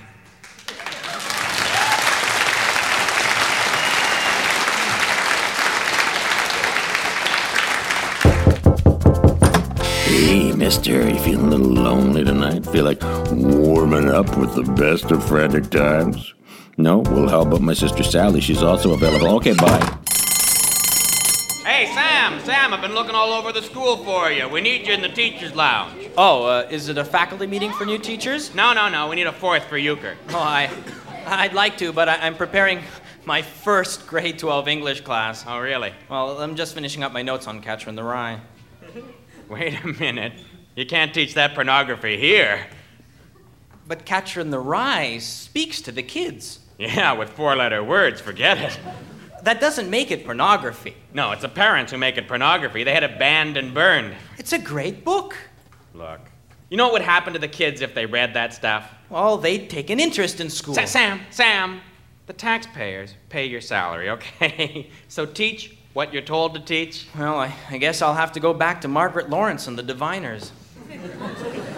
Hey, 10.06 10.52
mister, 10.52 11.10
you 11.10 11.18
feeling 11.18 11.46
a 11.46 11.56
little 11.56 11.66
lonely 11.66 12.22
tonight? 12.22 12.64
Feel 12.66 12.84
like 12.84 13.02
warming 13.32 14.10
up 14.10 14.36
with 14.36 14.54
the 14.54 14.62
best 14.74 15.10
of 15.10 15.26
frantic 15.26 15.70
times? 15.70 16.34
No? 16.78 16.98
Well, 17.00 17.28
how 17.28 17.40
about 17.40 17.62
my 17.62 17.74
sister 17.74 18.04
Sally? 18.04 18.40
She's 18.40 18.62
also 18.62 18.94
available. 18.94 19.34
Okay, 19.36 19.54
bye. 19.54 20.03
Hey, 21.64 21.86
Sam, 21.94 22.40
Sam, 22.40 22.74
I've 22.74 22.82
been 22.82 22.92
looking 22.92 23.14
all 23.14 23.32
over 23.32 23.50
the 23.50 23.62
school 23.62 23.96
for 24.04 24.30
you. 24.30 24.46
We 24.46 24.60
need 24.60 24.86
you 24.86 24.92
in 24.92 25.00
the 25.00 25.08
teacher's 25.08 25.54
lounge. 25.54 26.10
Oh, 26.14 26.44
uh, 26.44 26.68
is 26.70 26.90
it 26.90 26.98
a 26.98 27.04
faculty 27.06 27.46
meeting 27.46 27.72
for 27.72 27.86
new 27.86 27.96
teachers? 27.96 28.54
No, 28.54 28.74
no, 28.74 28.90
no. 28.90 29.08
We 29.08 29.16
need 29.16 29.26
a 29.26 29.32
fourth 29.32 29.64
for 29.64 29.78
euchre. 29.78 30.14
Oh, 30.28 30.38
I, 30.38 30.70
I'd 31.24 31.54
like 31.54 31.78
to, 31.78 31.90
but 31.90 32.06
I, 32.06 32.16
I'm 32.16 32.34
preparing 32.34 32.82
my 33.24 33.40
first 33.40 34.06
grade 34.06 34.38
12 34.38 34.68
English 34.68 35.00
class. 35.00 35.42
Oh, 35.48 35.58
really? 35.58 35.94
Well, 36.10 36.38
I'm 36.38 36.54
just 36.54 36.74
finishing 36.74 37.02
up 37.02 37.12
my 37.12 37.22
notes 37.22 37.46
on 37.46 37.62
Catcher 37.62 37.88
in 37.88 37.96
the 37.96 38.04
Rye. 38.04 38.40
Wait 39.48 39.82
a 39.82 39.86
minute. 39.86 40.34
You 40.76 40.84
can't 40.84 41.14
teach 41.14 41.32
that 41.32 41.54
pornography 41.54 42.18
here. 42.18 42.66
But 43.88 44.04
Catcher 44.04 44.42
in 44.42 44.50
the 44.50 44.60
Rye 44.60 45.16
speaks 45.16 45.80
to 45.80 45.92
the 45.92 46.02
kids. 46.02 46.58
Yeah, 46.76 47.12
with 47.12 47.30
four 47.30 47.56
letter 47.56 47.82
words, 47.82 48.20
forget 48.20 48.58
it. 48.58 48.78
That 49.44 49.60
doesn't 49.60 49.90
make 49.90 50.10
it 50.10 50.24
pornography. 50.24 50.96
No, 51.12 51.32
it's 51.32 51.42
the 51.42 51.48
parents 51.50 51.92
who 51.92 51.98
make 51.98 52.16
it 52.16 52.26
pornography. 52.26 52.82
They 52.82 52.94
had 52.94 53.02
it 53.04 53.18
banned 53.18 53.58
and 53.58 53.74
burned. 53.74 54.14
It's 54.38 54.54
a 54.54 54.58
great 54.58 55.04
book. 55.04 55.36
Look, 55.92 56.20
you 56.70 56.78
know 56.78 56.84
what 56.84 56.94
would 56.94 57.02
happen 57.02 57.34
to 57.34 57.38
the 57.38 57.48
kids 57.48 57.82
if 57.82 57.94
they 57.94 58.06
read 58.06 58.34
that 58.34 58.54
stuff? 58.54 58.90
Well, 59.10 59.36
they'd 59.36 59.68
take 59.68 59.90
an 59.90 60.00
interest 60.00 60.40
in 60.40 60.48
school. 60.48 60.74
Sa- 60.74 60.86
Sam, 60.86 61.20
Sam, 61.30 61.82
the 62.26 62.32
taxpayers 62.32 63.14
pay 63.28 63.44
your 63.44 63.60
salary, 63.60 64.08
okay? 64.16 64.90
so 65.08 65.26
teach 65.26 65.76
what 65.92 66.12
you're 66.12 66.22
told 66.22 66.54
to 66.54 66.60
teach. 66.60 67.06
Well, 67.16 67.38
I, 67.38 67.54
I 67.70 67.76
guess 67.76 68.00
I'll 68.00 68.14
have 68.14 68.32
to 68.32 68.40
go 68.40 68.54
back 68.54 68.80
to 68.80 68.88
Margaret 68.88 69.28
Laurence 69.28 69.66
and 69.66 69.78
the 69.78 69.82
Diviners. 69.82 70.52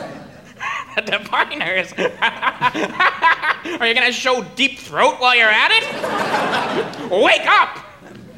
the 1.02 1.02
Diviners? 1.02 1.92
Are 3.80 3.86
you 3.86 3.94
gonna 3.94 4.12
show 4.12 4.42
deep 4.54 4.78
throat 4.78 5.16
while 5.20 5.36
you're 5.36 5.48
at 5.50 5.70
it? 5.72 7.10
Wake 7.22 7.46
up! 7.46 7.78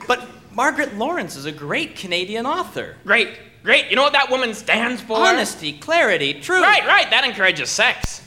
But 0.09 0.27
Margaret 0.53 0.97
Laurence 0.97 1.37
is 1.37 1.45
a 1.45 1.53
great 1.53 1.95
Canadian 1.95 2.47
author. 2.47 2.97
Great, 3.05 3.39
great. 3.63 3.89
You 3.91 3.97
know 3.97 4.03
what 4.03 4.13
that 4.13 4.29
woman 4.29 4.55
stands 4.55 5.01
for? 5.01 5.19
Honesty, 5.19 5.73
clarity, 5.75 6.35
truth. 6.35 6.63
Right, 6.63 6.85
right. 6.87 7.09
That 7.11 7.25
encourages 7.25 7.71
sex. 7.71 8.23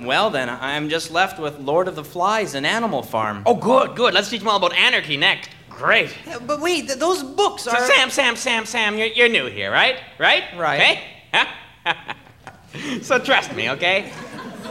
Well, 0.00 0.30
then, 0.30 0.48
I'm 0.48 0.88
just 0.88 1.10
left 1.10 1.38
with 1.40 1.58
Lord 1.58 1.86
of 1.88 1.94
the 1.96 2.04
Flies 2.04 2.54
and 2.54 2.66
Animal 2.66 3.02
Farm. 3.02 3.42
Oh, 3.46 3.54
good, 3.54 3.94
good. 3.96 4.14
Let's 4.14 4.28
teach 4.30 4.40
them 4.40 4.48
all 4.48 4.56
about 4.56 4.74
anarchy 4.74 5.16
next. 5.16 5.50
Great. 5.70 6.14
Yeah, 6.26 6.38
but 6.44 6.60
wait, 6.60 6.86
th- 6.88 6.98
those 6.98 7.22
books 7.22 7.62
So 7.62 7.70
are. 7.70 7.86
Sam, 7.86 8.10
Sam, 8.10 8.36
Sam, 8.36 8.66
Sam, 8.66 8.98
you're, 8.98 9.06
you're 9.08 9.28
new 9.28 9.46
here, 9.46 9.70
right? 9.70 9.96
Right? 10.18 10.42
Right. 10.56 10.80
Okay? 10.80 11.02
so 13.02 13.18
trust 13.18 13.54
me, 13.54 13.70
okay? 13.70 14.12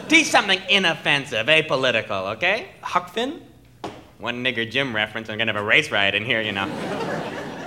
Teach 0.08 0.27
something 0.27 0.60
inoffensive, 0.70 1.48
apolitical, 1.48 2.36
okay? 2.36 2.70
Huck 2.82 3.10
Finn? 3.10 3.41
One 4.20 4.44
nigger 4.44 4.70
Jim 4.70 4.96
reference, 4.96 5.30
I'm 5.30 5.38
gonna 5.38 5.53
have 5.53 5.62
a 5.62 5.65
race 5.65 5.91
riot 5.91 6.15
in 6.15 6.25
here, 6.25 6.41
you 6.41 6.51
know. 6.51 6.68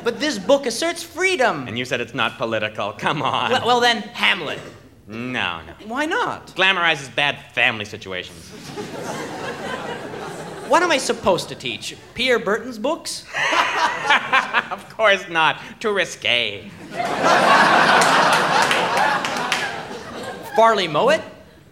But 0.04 0.20
this 0.20 0.38
book 0.38 0.66
asserts 0.66 1.02
freedom. 1.02 1.66
And 1.66 1.78
you 1.78 1.84
said 1.84 2.00
it's 2.00 2.14
not 2.14 2.36
political. 2.36 2.92
Come 2.92 3.22
on. 3.22 3.50
Well, 3.50 3.66
well 3.66 3.80
then, 3.80 4.02
Hamlet. 4.02 4.60
No, 5.06 5.60
no. 5.62 5.72
Why 5.86 6.06
not? 6.06 6.48
Glamorizes 6.48 7.14
bad 7.14 7.38
family 7.52 7.84
situations. 7.84 8.50
What 10.68 10.82
am 10.82 10.90
I 10.90 10.98
supposed 10.98 11.48
to 11.50 11.54
teach? 11.54 11.94
Pierre 12.14 12.38
Berton's 12.38 12.78
books? 12.78 13.24
of 14.70 14.86
course 14.96 15.28
not. 15.28 15.60
Too 15.78 15.92
risque. 15.92 16.70
Farley 20.56 20.86
Mowat? 20.88 21.22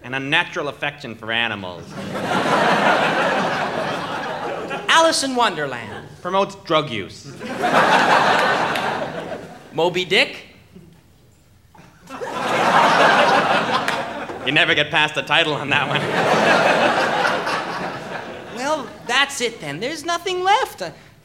An 0.03 0.15
unnatural 0.15 0.69
affection 0.69 1.15
for 1.15 1.31
animals. 1.31 1.85
Alice 4.89 5.23
in 5.23 5.37
Wonderland. 5.37 6.09
Promotes 6.21 6.57
drug 6.57 6.91
use. 6.91 7.33
Moby 9.73 10.05
Dick? 10.05 10.49
You 14.45 14.51
never 14.51 14.75
get 14.75 14.91
past 14.91 15.15
the 15.15 15.23
title 15.23 15.55
on 15.55 15.71
that 15.71 15.89
one. 15.89 16.01
Well, 18.57 18.89
that's 19.07 19.41
it 19.41 19.61
then. 19.61 19.79
There's 19.79 20.05
nothing 20.05 20.43
left. 20.43 20.83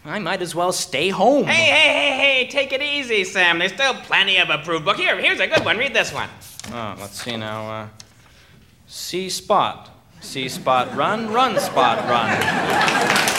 I, 0.08 0.20
might 0.20 0.42
as 0.42 0.56
well 0.56 0.72
stay 0.72 1.10
home. 1.10 1.46
Hey, 1.46 1.66
hey, 1.66 1.94
hey, 1.94 2.18
hey, 2.18 2.48
take 2.48 2.72
it 2.72 2.82
easy, 2.82 3.24
Sam. 3.24 3.60
There's 3.60 3.74
still 3.74 3.94
plenty 3.94 4.38
of 4.38 4.50
approved 4.50 4.86
book. 4.86 4.98
Here, 4.98 5.20
here's 5.20 5.40
a 5.40 5.48
good 5.48 5.66
one. 5.66 5.78
Read 5.78 5.94
this 5.94 6.14
one. 6.14 6.30
Oh, 6.72 6.96
let's 7.00 7.22
see 7.22 7.36
now. 7.36 7.70
Uh, 7.70 7.88
see 8.88 9.30
spot. 9.30 9.90
C 10.22 10.50
spot 10.50 10.96
run, 10.96 11.32
run 11.32 11.60
spot 11.60 12.00
run. 12.10 13.37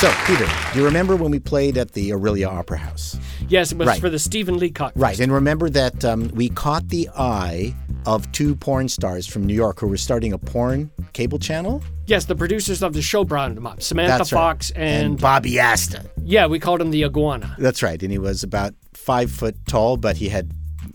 So, 0.00 0.12
Peter, 0.26 0.46
do 0.74 0.78
you 0.80 0.84
remember 0.84 1.16
when 1.16 1.30
we 1.30 1.38
played 1.38 1.78
at 1.78 1.92
the 1.92 2.10
Orillia 2.10 2.48
Opera 2.48 2.76
House? 2.76 3.18
Yes, 3.48 3.72
it 3.72 3.78
was 3.78 3.88
Right. 3.88 3.98
for 4.00 4.10
the 4.10 4.18
Stephen 4.18 4.58
Leacock. 4.58 4.92
Right, 4.94 5.18
and 5.18 5.32
remember 5.32 5.70
that 5.70 6.04
um, 6.04 6.28
we 6.34 6.50
caught 6.50 6.86
the 6.90 7.08
eye 7.16 7.74
of 8.04 8.30
two 8.32 8.54
porn 8.56 8.90
stars 8.90 9.26
from 9.26 9.46
New 9.46 9.54
York 9.54 9.80
who 9.80 9.86
were 9.86 9.96
starting 9.96 10.34
a 10.34 10.38
porn 10.38 10.90
cable 11.14 11.38
channel. 11.38 11.82
Yes, 12.06 12.26
the 12.26 12.36
producers 12.36 12.82
of 12.82 12.92
the 12.92 13.00
show 13.00 13.24
brought 13.24 13.52
him 13.52 13.66
up. 13.66 13.80
Samantha 13.82 14.18
That's 14.18 14.32
right. 14.32 14.38
Fox 14.38 14.70
and, 14.72 15.18
Bobby 15.18 15.52
Astyr. 15.52 16.06
yeah, 16.22 16.46
we 16.46 16.58
called 16.58 16.82
him 16.82 16.90
the 16.90 17.02
iguana. 17.02 17.56
That's 17.58 17.82
right, 17.82 18.00
and 18.02 18.12
he 18.12 18.18
was 18.18 18.42
about 18.42 18.74
five 18.92 19.30
foot 19.30 19.56
tall, 19.66 19.96
but 19.96 20.18
he 20.18 20.28
had 20.28 20.52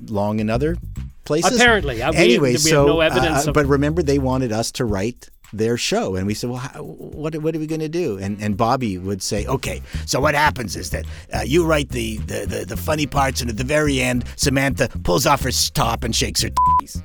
long 0.09 0.39
in 0.39 0.47
other 0.51 0.77
places. 1.25 1.55
Apparently, 1.55 2.03
uh, 2.03 2.11
anyway, 2.11 2.49
we 2.49 2.51
have 2.53 2.61
so 2.61 2.85
no 2.85 2.99
evidence 2.99 3.47
uh, 3.47 3.49
of- 3.49 3.55
but 3.55 3.65
remember, 3.65 4.03
they 4.03 4.19
wanted 4.19 4.51
us 4.51 4.71
to 4.73 4.85
write 4.85 5.27
their 5.53 5.77
show, 5.77 6.15
and 6.15 6.25
we 6.27 6.33
said, 6.33 6.49
"Well, 6.49 6.59
how, 6.59 6.81
what 6.83 7.35
what 7.37 7.55
are 7.55 7.59
we 7.59 7.67
going 7.67 7.81
to 7.81 7.89
do?" 7.89 8.17
And 8.17 8.41
and 8.41 8.55
Bobby 8.57 8.97
would 8.97 9.21
say, 9.21 9.45
"Okay, 9.45 9.81
so 10.05 10.19
what 10.19 10.35
happens 10.35 10.75
is 10.75 10.89
that 10.91 11.05
uh, 11.33 11.41
you 11.45 11.65
write 11.65 11.89
the, 11.89 12.17
the 12.17 12.45
the 12.45 12.65
the 12.65 12.77
funny 12.77 13.05
parts, 13.07 13.41
and 13.41 13.49
at 13.49 13.57
the 13.57 13.63
very 13.63 14.01
end, 14.01 14.25
Samantha 14.35 14.87
pulls 15.03 15.25
off 15.25 15.41
her 15.43 15.51
top 15.73 16.03
and 16.03 16.15
shakes 16.15 16.41
her 16.41 16.49
titties. 16.49 17.03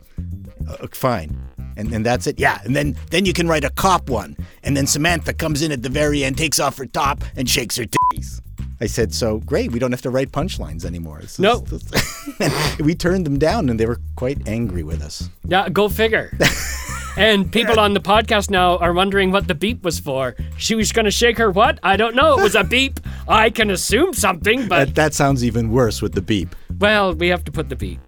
Uh, 0.68 0.86
fine." 0.92 1.36
And, 1.78 1.92
and 1.92 2.06
that's 2.06 2.26
it, 2.26 2.40
yeah. 2.40 2.58
And 2.64 2.74
then 2.74 2.96
then 3.10 3.26
you 3.26 3.34
can 3.34 3.46
write 3.48 3.62
a 3.64 3.68
cop 3.70 4.08
one, 4.08 4.34
and 4.62 4.74
then 4.74 4.86
Samantha 4.86 5.34
comes 5.34 5.60
in 5.60 5.70
at 5.72 5.82
the 5.82 5.90
very 5.90 6.24
end, 6.24 6.38
takes 6.38 6.58
off 6.58 6.78
her 6.78 6.86
top, 6.86 7.22
and 7.36 7.48
shakes 7.50 7.76
her 7.76 7.84
titties. 7.84 8.40
I 8.80 8.86
said, 8.86 9.12
so 9.14 9.38
great, 9.40 9.72
we 9.72 9.78
don't 9.78 9.90
have 9.92 10.02
to 10.02 10.10
write 10.10 10.32
punchlines 10.32 10.84
anymore. 10.86 11.20
Is- 11.20 11.38
No. 11.38 11.58
this- 11.60 12.78
we 12.80 12.94
turned 12.94 13.26
them 13.26 13.38
down, 13.38 13.68
and 13.68 13.78
they 13.80 13.84
were 13.86 14.00
quite 14.16 14.46
angry 14.48 14.82
with 14.84 15.02
us. 15.02 15.28
Yeah, 15.46 15.68
go 15.68 15.88
figure. 15.90 16.30
and 17.16 17.50
people 17.50 17.78
on 17.80 17.94
the 17.94 18.00
podcast 18.00 18.50
now 18.50 18.78
are 18.78 18.92
wondering 18.92 19.30
what 19.32 19.48
the 19.48 19.54
beep 19.54 19.82
was 19.82 19.98
for. 19.98 20.34
She 20.58 20.74
was 20.74 20.92
going 20.92 21.04
to 21.06 21.10
shake 21.10 21.38
her 21.38 21.50
what? 21.50 21.78
I 21.82 21.96
don't 21.96 22.14
know. 22.14 22.38
It 22.38 22.42
was 22.42 22.54
a 22.54 22.64
beep. 22.64 23.00
I 23.28 23.50
can 23.50 23.70
assume 23.70 24.12
something, 24.12 24.68
but 24.68 24.86
That, 24.86 24.94
that 24.94 25.14
sounds 25.14 25.44
even 25.44 25.70
worse 25.70 26.02
with 26.02 26.12
the 26.12 26.22
beep. 26.22 26.54
well, 26.78 27.14
we 27.14 27.28
have 27.28 27.44
to 27.44 27.52
put 27.52 27.68
the 27.68 27.76
beep. 27.76 28.00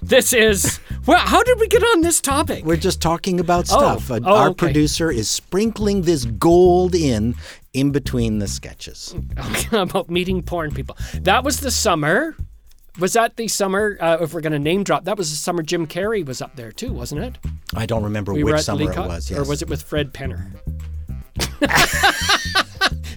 This 0.00 0.32
is 0.32 0.78
well. 1.06 1.18
How 1.18 1.42
did 1.42 1.58
we 1.58 1.66
get 1.66 1.82
on 1.82 2.00
this 2.02 2.20
topic? 2.20 2.64
We're 2.64 2.76
just 2.76 3.02
talking 3.02 3.40
about 3.40 3.66
Oh, 3.70 3.98
stuff. 3.98 4.10
Uh, 4.10 4.20
oh, 4.24 4.36
Our 4.36 4.48
okay. 4.50 4.66
producer 4.66 5.10
is 5.10 5.28
sprinkling 5.28 6.02
this 6.02 6.24
gold 6.24 6.94
in 6.94 7.34
in 7.74 7.90
between 7.90 8.38
the 8.38 8.46
sketches. 8.48 9.14
about 9.72 10.08
meeting 10.08 10.40
porn 10.42 10.70
people. 10.72 10.96
That 11.14 11.44
was 11.44 11.60
the 11.60 11.70
summer. 11.70 12.36
Was 12.98 13.12
that 13.12 13.36
the 13.36 13.46
summer? 13.46 13.96
Uh, 14.00 14.18
if 14.20 14.34
we're 14.34 14.40
going 14.40 14.52
to 14.52 14.58
name 14.58 14.82
drop, 14.82 15.04
that 15.04 15.16
was 15.16 15.30
the 15.30 15.36
summer 15.36 15.62
Jim 15.62 15.86
Carrey 15.86 16.26
was 16.26 16.42
up 16.42 16.56
there 16.56 16.72
too, 16.72 16.92
wasn't 16.92 17.22
it? 17.22 17.38
I 17.74 17.86
don't 17.86 18.02
remember 18.02 18.32
we 18.34 18.42
which 18.42 18.54
at 18.54 18.64
summer 18.64 18.90
it 18.90 18.98
was. 18.98 19.30
Yes. 19.30 19.38
Or 19.38 19.44
was 19.48 19.62
it 19.62 19.68
with 19.68 19.82
Fred 19.82 20.12
Penner? 20.12 20.50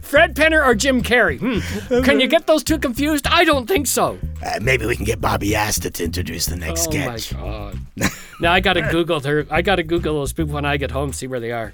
Fred 0.01 0.35
Penner 0.35 0.63
or 0.63 0.75
Jim 0.75 1.01
Carrey? 1.01 1.39
Hmm. 1.39 2.03
Can 2.03 2.19
you 2.19 2.27
get 2.27 2.45
those 2.45 2.63
two 2.63 2.77
confused? 2.77 3.25
I 3.27 3.43
don't 3.43 3.65
think 3.65 3.87
so. 3.87 4.19
Uh, 4.45 4.59
maybe 4.61 4.85
we 4.85 4.95
can 4.95 5.05
get 5.05 5.21
Bobby 5.21 5.51
Astyr 5.51 5.91
to 5.93 6.03
introduce 6.03 6.45
the 6.47 6.57
next 6.57 6.87
oh 6.87 6.91
sketch. 6.91 7.33
Oh 7.33 7.71
my 7.97 8.03
god! 8.03 8.11
now 8.41 8.51
I 8.51 8.59
gotta 8.59 8.81
Google 8.91 9.21
her. 9.21 9.47
I 9.49 9.61
gotta 9.61 9.83
Google 9.83 10.15
those 10.15 10.33
people 10.33 10.53
when 10.53 10.65
I 10.65 10.77
get 10.77 10.91
home, 10.91 11.13
see 11.13 11.27
where 11.27 11.39
they 11.39 11.51
are. 11.51 11.73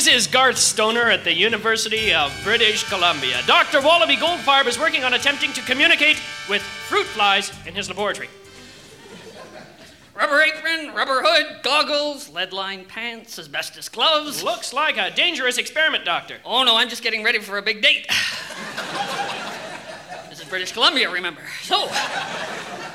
This 0.00 0.14
is 0.14 0.26
Garth 0.26 0.56
Stoner 0.56 1.10
at 1.10 1.24
the 1.24 1.34
University 1.34 2.14
of 2.14 2.34
British 2.42 2.84
Columbia. 2.84 3.42
Dr. 3.46 3.82
Wallaby 3.82 4.16
Goldfarb 4.16 4.66
is 4.66 4.78
working 4.78 5.04
on 5.04 5.12
attempting 5.12 5.52
to 5.52 5.60
communicate 5.60 6.16
with 6.48 6.62
fruit 6.62 7.04
flies 7.04 7.52
in 7.66 7.74
his 7.74 7.90
laboratory. 7.90 8.30
Rubber 10.14 10.40
apron, 10.40 10.94
rubber 10.94 11.20
hood, 11.22 11.62
goggles, 11.62 12.30
lead 12.30 12.54
lined 12.54 12.88
pants, 12.88 13.38
asbestos 13.38 13.90
gloves. 13.90 14.42
Looks 14.42 14.72
like 14.72 14.96
a 14.96 15.10
dangerous 15.10 15.58
experiment, 15.58 16.06
Doctor. 16.06 16.38
Oh 16.46 16.64
no, 16.64 16.78
I'm 16.78 16.88
just 16.88 17.02
getting 17.02 17.22
ready 17.22 17.38
for 17.38 17.58
a 17.58 17.62
big 17.62 17.82
date. 17.82 18.06
this 20.30 20.40
is 20.40 20.48
British 20.48 20.72
Columbia, 20.72 21.10
remember. 21.10 21.42
So, 21.64 21.90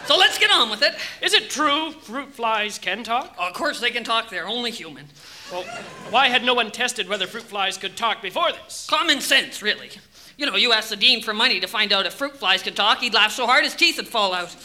so 0.05 0.17
let's 0.17 0.37
get 0.37 0.51
on 0.51 0.69
with 0.69 0.81
it. 0.81 0.93
Is 1.21 1.33
it 1.33 1.49
true 1.49 1.91
fruit 1.91 2.33
flies 2.33 2.77
can 2.77 3.03
talk? 3.03 3.35
of 3.37 3.53
course 3.53 3.79
they 3.79 3.91
can 3.91 4.03
talk, 4.03 4.29
they're 4.29 4.47
only 4.47 4.71
human. 4.71 5.05
Well, 5.51 5.63
why 6.09 6.29
had 6.29 6.43
no 6.43 6.53
one 6.53 6.71
tested 6.71 7.07
whether 7.07 7.27
fruit 7.27 7.43
flies 7.43 7.77
could 7.77 7.95
talk 7.95 8.21
before 8.21 8.51
this? 8.51 8.87
Common 8.89 9.21
sense, 9.21 9.61
really. 9.61 9.91
You 10.37 10.45
know, 10.45 10.55
you 10.55 10.73
ask 10.73 10.89
the 10.89 10.95
dean 10.95 11.21
for 11.21 11.33
money 11.33 11.59
to 11.59 11.67
find 11.67 11.93
out 11.93 12.05
if 12.05 12.13
fruit 12.13 12.37
flies 12.37 12.61
could 12.61 12.75
talk, 12.75 12.99
he'd 12.99 13.13
laugh 13.13 13.31
so 13.31 13.45
hard 13.45 13.63
his 13.63 13.75
teeth 13.75 13.97
would 13.97 14.07
fall 14.07 14.33
out. 14.33 14.55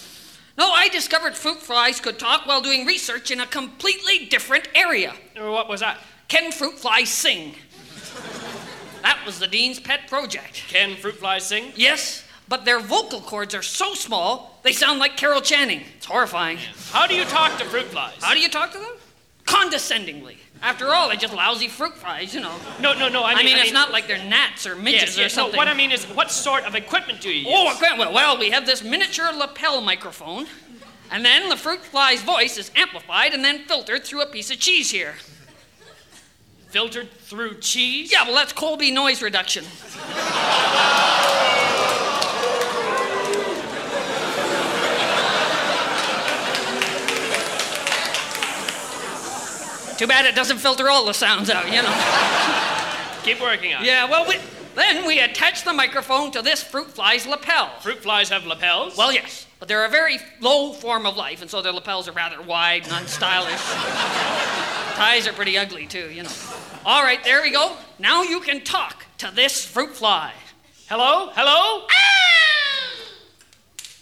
No, 0.59 0.73
I 0.73 0.89
discovered 0.89 1.37
fruit 1.37 1.59
flies 1.59 2.01
could 2.01 2.19
talk 2.19 2.47
while 2.47 2.61
doing 2.61 2.85
research 2.87 3.31
in 3.31 3.41
a 3.41 3.47
completely 3.47 4.27
different 4.27 4.69
area. 4.75 5.15
Oh, 5.39 5.53
what 5.53 5.69
was 5.69 5.81
that? 5.81 5.99
Can 6.29 6.53
fruit 6.53 6.79
flies 6.79 7.09
sing? 7.09 7.55
That 9.03 9.23
was 9.25 9.39
the 9.39 9.47
dean's 9.47 9.81
pet 9.81 10.07
project. 10.09 10.65
Can 10.69 10.97
fruit 10.97 11.17
flies 11.17 11.47
sing? 11.47 11.73
Yes, 11.77 12.25
but 12.51 12.65
their 12.65 12.81
vocal 12.81 13.21
cords 13.21 13.55
are 13.55 13.63
so 13.63 13.95
small, 13.95 14.59
they 14.65 14.73
sound 14.73 14.99
like 14.99 15.17
Carol 15.17 15.41
Channing. 15.41 15.83
It's 15.97 16.05
horrifying. 16.05 16.59
How 16.91 17.07
do 17.07 17.15
you 17.15 17.25
talk 17.25 17.57
to 17.59 17.65
fruit 17.65 17.87
flies? 17.87 18.17
How 18.21 18.35
do 18.35 18.41
you 18.41 18.49
talk 18.49 18.73
to 18.73 18.79
them? 18.79 18.93
Condescendingly. 19.47 20.37
After 20.61 20.93
all, 20.93 21.09
they're 21.09 21.17
just 21.17 21.33
lousy 21.33 21.69
fruit 21.69 21.97
flies, 21.97 22.35
you 22.35 22.41
know. 22.41 22.55
No, 22.81 22.93
no, 22.93 23.09
no. 23.09 23.23
I 23.23 23.43
mean, 23.45 23.57
it's 23.57 23.73
not 23.73 23.93
like 23.93 24.09
they're 24.09 24.19
gnats 24.19 24.67
or 24.67 24.75
midgets 24.75 25.17
Yes, 25.17 25.19
yes. 25.19 25.27
or 25.27 25.35
something. 25.35 25.53
No, 25.53 25.59
what 25.59 25.69
I 25.69 25.75
mean 25.75 25.93
is, 25.93 26.05
what 26.07 26.33
sort 26.33 26.65
of 26.65 26.75
equipment 26.75 27.21
do 27.21 27.31
you 27.31 27.47
oh, 27.49 27.63
use? 27.63 27.73
Oh, 27.73 27.77
equipment. 27.77 28.13
Well, 28.13 28.37
we 28.37 28.51
have 28.51 28.67
this 28.67 28.83
miniature 28.83 29.33
lapel 29.33 29.81
microphone, 29.81 30.47
and 31.13 31.25
then 31.25 31.49
the 31.49 31.57
fruit 31.57 31.81
fly's 31.81 32.23
voice 32.23 32.59
is 32.59 32.73
amplified 32.75 33.33
and 33.33 33.45
then 33.45 33.61
filtered 33.61 34.03
through 34.05 34.23
a 34.23 34.27
piece 34.27 34.51
of 34.51 34.59
cheese 34.59 34.91
here. 34.91 35.15
Filtered 36.71 37.11
through 37.13 37.59
cheese? 37.61 38.11
Yeah, 38.13 38.25
well, 38.25 38.35
that's 38.35 38.53
Colby 38.53 38.91
noise 38.91 39.23
reduction. 39.23 39.65
Too 50.01 50.07
bad 50.07 50.25
it 50.25 50.35
doesn't 50.35 50.57
filter 50.57 50.89
all 50.89 51.05
the 51.05 51.13
sounds 51.13 51.51
out, 51.51 51.67
you 51.67 51.83
know. 51.83 53.23
Keep 53.23 53.39
working 53.39 53.75
on 53.75 53.83
it. 53.83 53.87
Yeah, 53.87 54.09
well, 54.09 54.27
we, 54.27 54.37
then 54.75 55.07
we 55.07 55.21
attach 55.21 55.63
the 55.63 55.75
microphone 55.75 56.31
to 56.31 56.41
this 56.41 56.63
fruit 56.63 56.87
fly's 56.87 57.27
lapel. 57.27 57.69
Fruit 57.81 58.03
flies 58.03 58.31
have 58.31 58.47
lapels? 58.47 58.97
Well, 58.97 59.13
yes, 59.13 59.47
but 59.59 59.69
they're 59.69 59.85
a 59.85 59.91
very 59.91 60.17
low 60.41 60.73
form 60.73 61.05
of 61.05 61.19
life, 61.19 61.43
and 61.43 61.51
so 61.51 61.61
their 61.61 61.75
lapels 61.75 62.09
are 62.09 62.13
rather 62.13 62.41
wide 62.41 62.85
and 62.85 62.93
unstylish. 62.93 63.61
Ties 64.97 65.29
are 65.29 65.35
pretty 65.35 65.59
ugly, 65.59 65.87
too, 65.87 66.11
you 66.11 66.23
know. 66.23 66.33
All 66.87 67.03
right, 67.03 67.23
there 67.23 67.43
we 67.43 67.51
go. 67.51 67.77
Now 67.99 68.23
you 68.23 68.41
can 68.41 68.65
talk 68.65 69.05
to 69.19 69.31
this 69.31 69.67
fruit 69.67 69.91
fly. 69.91 70.33
Hello? 70.89 71.29
Hello? 71.35 71.87
Ah! 71.91 73.05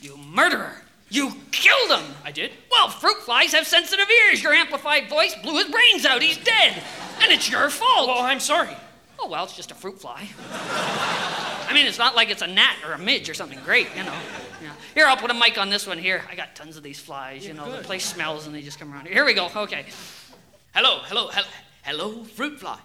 You 0.01 0.17
murderer! 0.17 0.78
You 1.11 1.33
killed 1.51 2.01
him! 2.01 2.15
I 2.25 2.33
did? 2.33 2.53
Well, 2.71 2.89
fruit 2.89 3.17
flies 3.23 3.53
have 3.53 3.67
sensitive 3.67 4.07
ears. 4.11 4.43
Your 4.43 4.53
amplified 4.53 5.09
voice 5.09 5.35
blew 5.43 5.57
his 5.57 5.69
brains 5.71 6.05
out. 6.05 6.21
He's 6.21 6.37
dead. 6.39 6.83
And 7.23 7.33
it's 7.33 7.51
your 7.51 7.71
fault. 7.71 8.11
Oh, 8.11 8.23
I'm 8.23 8.41
sorry. 8.41 8.77
Oh, 9.19 9.29
well, 9.29 9.45
it's 9.45 9.57
just 9.57 9.71
a 9.71 9.75
fruit 9.75 10.01
fly. 10.01 10.29
I 11.69 11.73
mean, 11.75 11.87
it's 11.87 11.99
not 11.99 12.15
like 12.15 12.31
it's 12.31 12.43
a 12.43 12.47
gnat 12.47 12.77
or 12.87 12.93
a 12.93 12.99
midge 12.99 13.29
or 13.29 13.35
something 13.35 13.59
great, 13.65 13.89
you 13.97 14.05
know. 14.05 14.15
Yeah. 14.63 14.73
Here, 14.95 15.07
I'll 15.07 15.17
put 15.17 15.31
a 15.31 15.35
mic 15.35 15.59
on 15.59 15.71
this 15.71 15.87
one 15.87 15.99
here. 15.99 16.25
I 16.31 16.35
got 16.35 16.55
tons 16.55 16.77
of 16.77 16.83
these 16.83 17.01
flies, 17.01 17.47
you 17.47 17.55
know. 17.55 17.71
The 17.71 17.83
place 17.83 18.05
smells 18.05 18.47
and 18.47 18.55
they 18.55 18.63
just 18.63 18.79
come 18.79 18.93
around 18.93 19.07
here. 19.07 19.15
Here 19.15 19.25
we 19.25 19.35
go. 19.35 19.51
Okay. 19.55 19.87
Hello, 20.75 21.01
hello, 21.05 21.29
hello, 21.29 21.49
hello, 21.83 22.25
fruit 22.25 22.61
fly. 22.61 22.79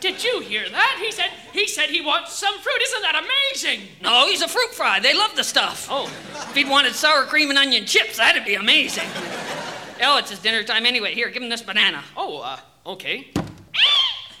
Did 0.00 0.22
you 0.22 0.40
hear 0.40 0.68
that? 0.68 0.98
He 1.00 1.10
said 1.10 1.30
he 1.52 1.66
said 1.66 1.90
he 1.90 2.00
wants 2.00 2.32
some 2.34 2.58
fruit. 2.58 2.82
Isn't 2.82 3.02
that 3.02 3.24
amazing? 3.24 3.88
No, 4.02 4.28
he's 4.28 4.42
a 4.42 4.48
fruit 4.48 4.72
fly. 4.74 5.00
They 5.00 5.14
love 5.14 5.34
the 5.34 5.44
stuff. 5.44 5.88
Oh. 5.90 6.06
If 6.34 6.54
he'd 6.54 6.68
wanted 6.68 6.94
sour 6.94 7.24
cream 7.24 7.50
and 7.50 7.58
onion 7.58 7.84
chips, 7.84 8.18
that'd 8.18 8.44
be 8.44 8.54
amazing. 8.54 9.08
oh, 10.02 10.18
it's 10.18 10.30
his 10.30 10.38
dinner 10.38 10.62
time 10.62 10.86
anyway. 10.86 11.14
Here, 11.14 11.30
give 11.30 11.42
him 11.42 11.48
this 11.48 11.62
banana. 11.62 12.04
Oh, 12.16 12.40
uh, 12.40 12.58
okay. 12.86 13.28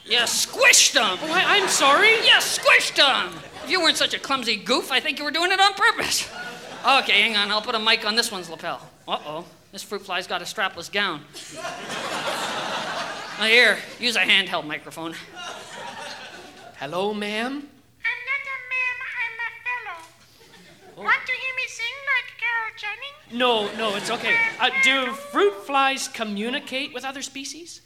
You 0.08 0.18
squished 0.20 0.94
him. 0.94 1.18
Oh, 1.22 1.32
I, 1.32 1.58
I'm 1.58 1.68
sorry. 1.68 2.12
You 2.12 2.38
squished 2.40 2.96
him. 2.96 3.38
If 3.64 3.70
you 3.70 3.80
weren't 3.80 3.98
such 3.98 4.14
a 4.14 4.18
clumsy 4.18 4.56
goof, 4.56 4.90
I 4.90 5.00
think 5.00 5.18
you 5.18 5.24
were 5.24 5.30
doing 5.30 5.52
it 5.52 5.60
on 5.60 5.74
purpose. 5.74 6.30
Okay, 7.02 7.20
hang 7.20 7.36
on. 7.36 7.50
I'll 7.50 7.60
put 7.60 7.74
a 7.74 7.78
mic 7.78 8.06
on 8.06 8.16
this 8.16 8.32
one's 8.32 8.48
lapel. 8.48 8.88
Uh 9.06 9.18
oh. 9.26 9.44
This 9.72 9.82
fruit 9.82 10.00
fly's 10.00 10.26
got 10.26 10.40
a 10.40 10.46
strapless 10.46 10.90
gown. 10.90 11.20
Now, 13.38 13.44
here, 13.44 13.78
use 14.00 14.16
a 14.16 14.20
handheld 14.22 14.66
microphone. 14.66 15.14
Hello, 16.76 17.14
ma'am. 17.14 17.52
I'm 17.52 18.20
not 18.26 18.42
a 18.44 18.56
ma'am, 18.72 18.98
I'm 19.22 19.36
a 19.46 19.50
fellow. 20.96 21.04
Want 21.04 21.24
to 21.24 21.32
hear 21.32 21.54
me 21.54 21.66
sing 21.68 21.94
like 22.16 22.34
Carol 22.40 22.72
Channing? 22.76 23.38
No, 23.38 23.72
no, 23.76 23.94
it's 23.94 24.10
okay. 24.10 24.34
Uh, 24.58 24.70
do 24.82 25.12
fruit 25.12 25.54
flies 25.64 26.08
communicate 26.08 26.92
with 26.92 27.04
other 27.04 27.22
species? 27.22 27.80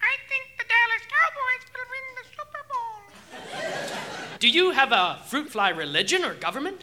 I 0.00 0.16
think 0.28 0.58
the 0.58 0.64
Dallas 0.64 1.04
Cowboys 1.14 1.64
will 1.76 1.86
win 1.94 2.06
the 2.16 2.24
Super 2.34 2.62
Bowl. 2.72 4.38
Do 4.40 4.48
you 4.48 4.72
have 4.72 4.90
a 4.90 5.20
fruit 5.26 5.48
fly 5.48 5.68
religion 5.68 6.24
or 6.24 6.34
government? 6.34 6.82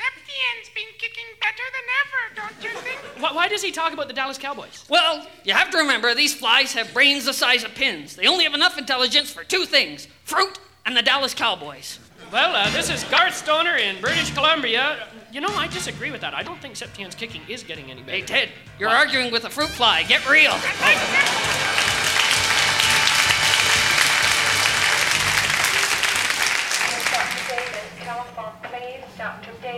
Septien's 0.00 0.70
been 0.74 0.88
kicking 0.98 1.24
better 1.40 1.62
than 1.74 1.86
ever, 2.00 2.52
don't 2.52 2.64
you 2.64 2.80
think? 2.80 2.98
Why, 3.22 3.34
why 3.34 3.48
does 3.48 3.62
he 3.62 3.70
talk 3.70 3.92
about 3.92 4.08
the 4.08 4.14
Dallas 4.14 4.38
Cowboys? 4.38 4.84
Well, 4.88 5.26
you 5.44 5.52
have 5.52 5.70
to 5.70 5.78
remember 5.78 6.14
these 6.14 6.34
flies 6.34 6.72
have 6.72 6.92
brains 6.94 7.26
the 7.26 7.34
size 7.34 7.64
of 7.64 7.74
pins. 7.74 8.16
They 8.16 8.26
only 8.26 8.44
have 8.44 8.54
enough 8.54 8.78
intelligence 8.78 9.30
for 9.30 9.44
two 9.44 9.66
things 9.66 10.08
fruit 10.24 10.58
and 10.86 10.96
the 10.96 11.02
Dallas 11.02 11.34
Cowboys. 11.34 11.98
Well, 12.32 12.54
uh, 12.54 12.70
this 12.70 12.88
is 12.88 13.04
Garth 13.04 13.34
Stoner 13.34 13.76
in 13.76 14.00
British 14.00 14.32
Columbia. 14.32 15.08
You 15.32 15.40
know, 15.40 15.48
I 15.48 15.66
disagree 15.66 16.10
with 16.10 16.20
that. 16.22 16.32
I 16.32 16.42
don't 16.42 16.60
think 16.62 16.76
Septien's 16.76 17.14
kicking 17.14 17.42
is 17.48 17.62
getting 17.62 17.90
any 17.90 18.00
better. 18.00 18.12
Hey, 18.12 18.22
Ted, 18.22 18.48
you're 18.78 18.88
arguing 18.88 19.30
with 19.32 19.44
a 19.44 19.50
fruit 19.50 19.68
fly. 19.68 20.04
Get 20.04 20.28
real. 20.30 20.52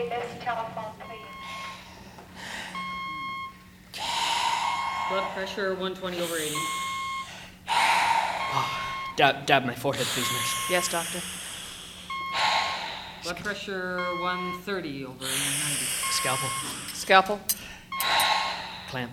Dr. 0.03 0.21
Davis, 0.21 0.45
telephone, 0.45 0.93
please. 1.01 1.21
Blood 5.09 5.31
pressure 5.35 5.75
120 5.75 6.21
over 6.21 6.37
80. 6.37 6.55
Dab, 9.17 9.47
dab 9.47 9.65
my 9.65 9.75
forehead, 9.75 10.07
please, 10.07 10.31
nurse. 10.33 10.71
Yes, 10.71 10.88
doctor. 10.88 11.21
Blood 13.23 13.37
pressure 13.37 13.99
130 14.23 15.05
over 15.05 15.15
90. 15.15 15.31
Scalpel. 16.11 16.49
Scalpel. 16.95 17.41
Clamp. 18.88 19.12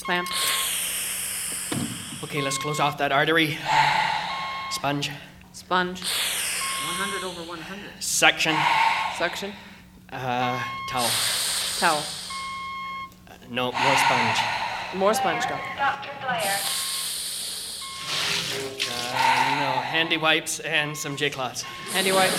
Clamp. 0.00 0.28
Okay, 2.22 2.40
let's 2.40 2.58
close 2.58 2.80
off 2.80 2.96
that 2.98 3.12
artery. 3.12 3.58
Sponge. 4.70 5.10
Sponge. 5.52 6.00
100 6.00 7.26
over 7.26 7.42
100. 7.48 8.02
Suction. 8.02 8.56
Suction. 9.18 9.52
Uh, 10.18 10.58
towel. 10.88 11.10
Towel. 11.78 12.02
Uh, 13.28 13.34
no, 13.50 13.64
more 13.70 13.96
sponge. 13.96 14.38
More 14.94 15.12
sponge, 15.12 15.42
doctor. 15.42 15.76
Dr. 15.76 16.10
Blair. 16.22 16.58
Uh, 19.12 19.60
no, 19.60 19.80
handy 19.82 20.16
wipes 20.16 20.60
and 20.60 20.96
some 20.96 21.16
J-cloths. 21.16 21.62
Handy 21.92 22.12
wipe. 22.12 22.30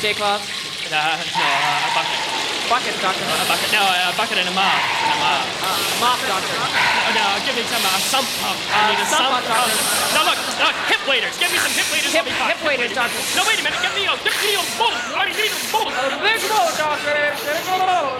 J-cloth. 0.00 0.48
Uh, 0.90 1.22
no, 1.36 1.44
uh, 1.44 1.90
a 1.90 1.94
bucket. 1.94 2.45
Bucket, 2.66 2.98
doctor. 2.98 3.22
A 3.22 3.46
bucket. 3.46 3.70
No, 3.70 3.78
a 3.78 4.10
bucket 4.18 4.42
and 4.42 4.48
a 4.50 4.54
mop. 4.54 4.66
And 4.66 5.14
a 5.14 5.18
mop. 5.22 5.38
Uh, 5.62 6.02
mop, 6.02 6.18
doctor. 6.26 6.50
Oh, 6.50 7.14
no, 7.14 7.22
give 7.46 7.54
me 7.54 7.62
some 7.70 7.78
uh, 7.86 7.94
sump 8.02 8.26
pump. 8.42 8.58
I 8.74 8.90
need 8.90 8.98
a 8.98 9.06
sump 9.06 9.22
sump 9.22 9.46
pump, 9.46 9.70
doctor. 9.70 9.78
No, 10.10 10.26
look, 10.26 10.38
look, 10.58 10.74
hip 10.90 10.98
waders. 11.06 11.38
Give 11.38 11.46
me 11.54 11.62
some 11.62 11.70
hip 11.78 11.86
waders. 11.94 12.10
Hip- 12.10 12.26
I'll 12.26 12.26
be 12.26 12.34
fine. 12.34 12.50
hip 12.50 12.66
waders, 12.66 12.90
doctor. 12.90 13.22
No, 13.38 13.46
wait 13.46 13.62
a 13.62 13.62
minute. 13.62 13.78
Give 13.78 13.94
me 13.94 14.10
a, 14.10 14.18
give 14.18 14.34
me 14.42 14.58
a 14.58 14.64
bolt. 14.74 14.98
I 15.14 15.30
need 15.30 15.54
a 15.54 15.60
bolt. 15.70 15.94
Big 16.26 16.42
boat, 16.50 16.74
doctor. 16.74 17.14
Big 17.46 17.62
boat. 17.70 18.18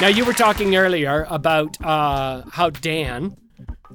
Now, 0.00 0.06
you 0.08 0.24
were 0.24 0.32
talking 0.32 0.76
earlier 0.76 1.26
about 1.28 1.74
uh, 1.82 2.42
how 2.52 2.70
Dan 2.70 3.34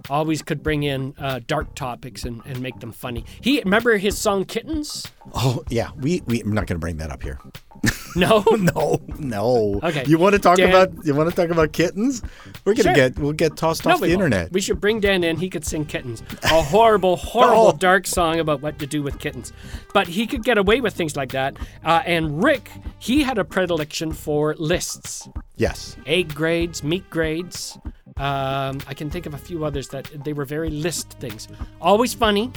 always 0.10 0.42
could 0.42 0.62
bring 0.64 0.84
in 0.84 1.14
uh, 1.18 1.40
dark 1.48 1.74
topics 1.76 2.24
and, 2.24 2.42
and 2.46 2.60
make 2.62 2.80
them 2.80 2.92
funny. 2.92 3.26
He 3.42 3.62
remember 3.62 3.98
his 3.98 4.18
song 4.18 4.46
Kittens? 4.46 5.12
Oh 5.34 5.64
yeah, 5.70 5.92
we 6.00 6.22
we 6.26 6.42
I'm 6.42 6.52
not 6.54 6.68
going 6.68 6.76
to 6.78 6.80
bring 6.80 6.98
that 6.98 7.12
up 7.12 7.24
here. 7.24 7.40
No, 8.18 8.46
no, 8.52 9.02
no. 9.20 9.82
Okay. 9.84 10.06
You 10.08 10.18
want 10.18 10.34
to 10.36 10.40
talk 10.40 10.56
Dan- 10.56 10.70
about? 10.70 11.06
You 11.06 11.14
want 11.14 11.30
to 11.30 11.36
talk 11.36 11.50
about 11.50 11.74
kittens? 11.74 12.22
We're 12.64 12.74
gonna 12.74 12.84
Sure. 12.84 12.94
get. 12.94 13.20
We'll 13.20 13.34
get 13.34 13.58
tossed 13.58 13.84
No, 13.86 13.92
off 13.92 13.98
the 14.00 14.04
won't. 14.04 14.14
internet. 14.14 14.54
We 14.54 14.62
should 14.62 14.80
bring 14.80 15.02
Dan 15.02 15.26
in. 15.26 15.36
He 15.36 15.50
could 15.50 15.66
sing 15.66 15.84
kittens. 15.84 16.24
A 16.44 16.62
horrible, 16.62 17.18
horrible, 17.34 17.68
Oh. 17.68 17.72
dark 17.78 18.08
song 18.08 18.40
about 18.40 18.62
what 18.62 18.80
to 18.80 18.88
do 18.88 19.04
with 19.04 19.20
kittens. 19.20 19.52
But 19.94 20.08
he 20.08 20.28
could 20.28 20.46
get 20.46 20.58
away 20.58 20.80
with 20.80 20.94
things 20.94 21.18
like 21.18 21.34
that. 21.34 21.58
Uh, 21.84 22.04
and 22.06 22.42
Rick, 22.42 22.72
he 23.00 23.22
had 23.22 23.38
a 23.38 23.44
predilection 23.44 24.14
for 24.14 24.56
lists 24.58 25.28
Yes. 25.58 25.98
egg 26.06 26.34
grades, 26.34 26.84
meat 26.84 27.10
grades. 27.10 27.78
Um, 28.18 28.80
I 28.88 28.94
can 28.94 29.10
think 29.10 29.26
of 29.26 29.34
a 29.34 29.38
few 29.38 29.66
others 29.66 29.90
that 29.90 30.10
they 30.24 30.32
were 30.32 30.46
very 30.46 30.70
list 30.70 31.10
things. 31.20 31.50
Always 31.82 32.14
funny, 32.14 32.50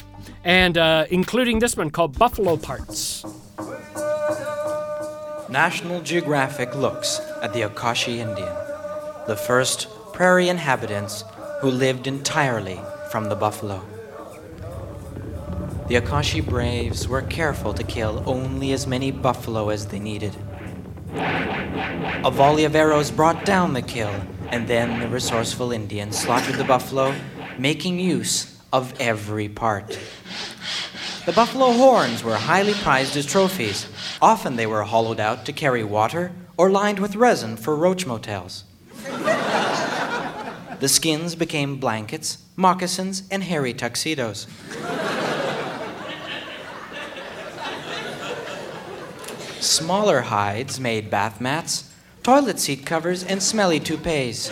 and 0.45 0.79
uh, 0.79 1.07
including 1.11 1.59
this 1.59 1.77
one 1.77 1.91
called 1.91 2.17
Buffalo 2.17 2.57
Parts. 2.57 3.25
National 5.49 6.01
Geographic 6.03 6.77
looks 6.77 7.19
at 7.43 7.53
the 7.55 7.63
Akashi 7.63 8.19
Indian, 8.19 8.55
the 9.27 9.35
first 9.35 9.89
prairie 10.13 10.49
inhabitants 10.49 11.25
who 11.61 11.73
lived 11.73 12.07
entirely 12.07 12.79
from 13.11 13.25
the 13.25 13.35
buffalo. 13.35 13.83
The 15.89 15.97
Akashi 15.97 16.41
braves 16.41 17.09
were 17.09 17.23
careful 17.23 17.75
to 17.75 17.83
kill 17.83 18.23
only 18.27 18.71
as 18.71 18.87
many 18.87 19.11
buffalo 19.11 19.71
as 19.71 19.87
they 19.87 19.99
needed. 19.99 20.37
A 21.15 22.31
volley 22.33 22.65
of 22.65 22.77
arrows 22.77 23.11
brought 23.11 23.45
down 23.45 23.73
the 23.73 23.83
kill, 23.83 24.15
and 24.51 24.67
then 24.67 25.01
the 25.01 25.09
resourceful 25.09 25.73
Indian 25.73 26.13
slaughtered 26.13 26.57
the 26.57 26.65
buffalo, 26.65 27.15
making 27.59 27.99
use 27.99 28.59
of 28.73 28.93
every 29.01 29.49
part. 29.49 29.99
The 31.27 31.33
buffalo 31.33 31.73
horns 31.73 32.25
were 32.25 32.37
highly 32.37 32.75
prized 32.75 33.17
as 33.17 33.27
trophies. 33.27 33.87
Often 34.23 34.57
they 34.57 34.67
were 34.67 34.85
hollowed 34.85 35.21
out 35.21 35.45
to 35.47 35.53
carry 35.53 35.85
water 35.85 36.33
or 36.57 36.71
lined 36.71 36.99
with 36.99 37.17
resin 37.17 37.57
for 37.57 37.77
roach 37.77 38.07
motels. 38.07 38.65
The 40.81 40.89
skins 40.89 41.35
became 41.35 41.77
blankets, 41.77 42.39
moccasins, 42.57 43.25
and 43.31 43.43
hairy 43.43 43.75
tuxedos. 43.75 44.47
Smaller 49.61 50.23
hides 50.23 50.79
made 50.79 51.11
bath 51.11 51.41
mats, 51.41 51.88
toilet 52.23 52.59
seat 52.59 52.85
covers, 52.85 53.25
and 53.25 53.43
smelly 53.43 53.81
toupees. 53.81 54.51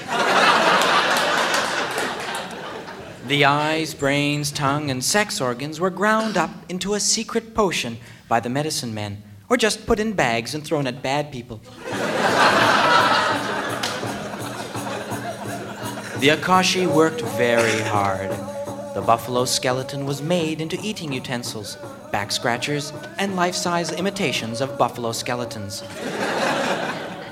The 3.26 3.44
eyes, 3.44 3.92
brains, 3.92 4.52
tongue, 4.52 4.90
and 4.90 5.02
sex 5.02 5.40
organs 5.40 5.80
were 5.80 5.90
ground 5.90 6.36
up 6.36 6.50
into 6.68 6.94
a 6.94 7.00
secret 7.00 7.54
potion 7.54 7.98
by 8.28 8.38
the 8.38 8.48
medicine 8.48 8.94
men, 8.94 9.22
or 9.48 9.56
just 9.56 9.84
put 9.86 9.98
in 9.98 10.12
bags 10.12 10.54
and 10.54 10.64
thrown 10.64 10.86
at 10.86 11.02
bad 11.02 11.32
people. 11.32 11.60
The 16.20 16.28
Akashi 16.28 16.86
worked 16.86 17.20
very 17.20 17.80
hard. 17.82 18.30
The 18.94 19.02
buffalo 19.02 19.44
skeleton 19.44 20.06
was 20.06 20.22
made 20.22 20.60
into 20.60 20.78
eating 20.80 21.12
utensils, 21.12 21.76
back 22.10 22.32
scratchers, 22.32 22.92
and 23.18 23.36
life 23.36 23.54
size 23.54 23.92
imitations 23.92 24.60
of 24.62 24.78
buffalo 24.78 25.12
skeletons. 25.12 25.82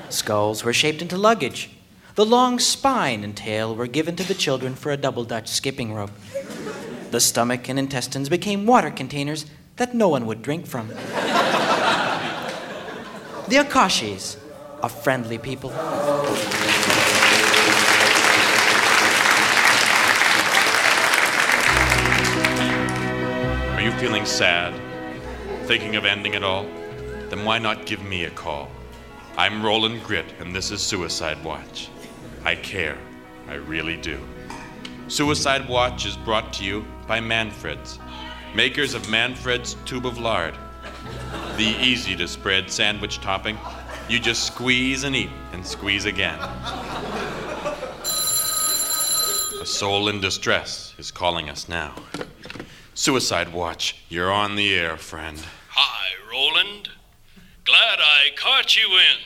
Skulls 0.09 0.63
were 0.63 0.73
shaped 0.73 1.01
into 1.01 1.17
luggage. 1.17 1.71
The 2.15 2.25
long 2.25 2.59
spine 2.59 3.23
and 3.23 3.35
tail 3.35 3.75
were 3.75 3.87
given 3.87 4.15
to 4.15 4.23
the 4.23 4.33
children 4.33 4.75
for 4.75 4.91
a 4.91 4.97
double 4.97 5.23
Dutch 5.25 5.47
skipping 5.47 5.93
rope. 5.93 6.11
The 7.11 7.19
stomach 7.19 7.67
and 7.69 7.77
intestines 7.77 8.29
became 8.29 8.65
water 8.65 8.89
containers 8.89 9.45
that 9.75 9.93
no 9.93 10.07
one 10.07 10.25
would 10.25 10.41
drink 10.41 10.65
from. 10.65 10.87
The 13.47 13.57
Akashis, 13.57 14.37
a 14.81 14.89
friendly 14.89 15.37
people. 15.37 15.71
Are 23.71 23.81
you 23.81 23.91
feeling 23.99 24.25
sad? 24.25 24.73
Thinking 25.67 25.95
of 25.95 26.05
ending 26.05 26.33
it 26.33 26.43
all? 26.43 26.65
Then 27.29 27.43
why 27.43 27.59
not 27.59 27.85
give 27.85 28.03
me 28.03 28.23
a 28.23 28.29
call? 28.29 28.69
I'm 29.37 29.61
Roland 29.61 30.01
Grit, 30.01 30.33
and 30.39 30.55
this 30.55 30.71
is 30.71 30.81
Suicide 30.81 31.43
Watch. 31.43 31.89
I 32.45 32.55
care. 32.55 32.97
I 33.49 33.55
really 33.55 33.97
do. 33.97 34.17
Suicide 35.09 35.67
Watch 35.67 36.05
is 36.05 36.15
brought 36.15 36.53
to 36.53 36.63
you 36.63 36.85
by 37.05 37.19
Manfred's, 37.19 37.99
makers 38.55 38.93
of 38.93 39.09
Manfred's 39.09 39.75
Tube 39.83 40.05
of 40.05 40.19
Lard. 40.19 40.55
The 41.57 41.75
easy 41.81 42.15
to 42.15 42.29
spread 42.29 42.71
sandwich 42.71 43.17
topping. 43.19 43.57
You 44.07 44.21
just 44.21 44.47
squeeze 44.47 45.03
and 45.03 45.13
eat, 45.13 45.31
and 45.51 45.67
squeeze 45.67 46.05
again. 46.05 46.39
A 49.59 49.65
soul 49.65 50.07
in 50.07 50.21
distress 50.21 50.95
is 50.97 51.11
calling 51.11 51.49
us 51.49 51.67
now. 51.67 51.93
Suicide 52.93 53.51
Watch, 53.51 53.97
you're 54.07 54.31
on 54.31 54.55
the 54.55 54.73
air, 54.73 54.95
friend. 54.95 55.37
Hi, 55.71 56.13
Roland. 56.31 56.87
Glad 57.65 57.99
I 57.99 58.29
caught 58.35 58.77
you 58.77 58.87
in. 58.91 59.17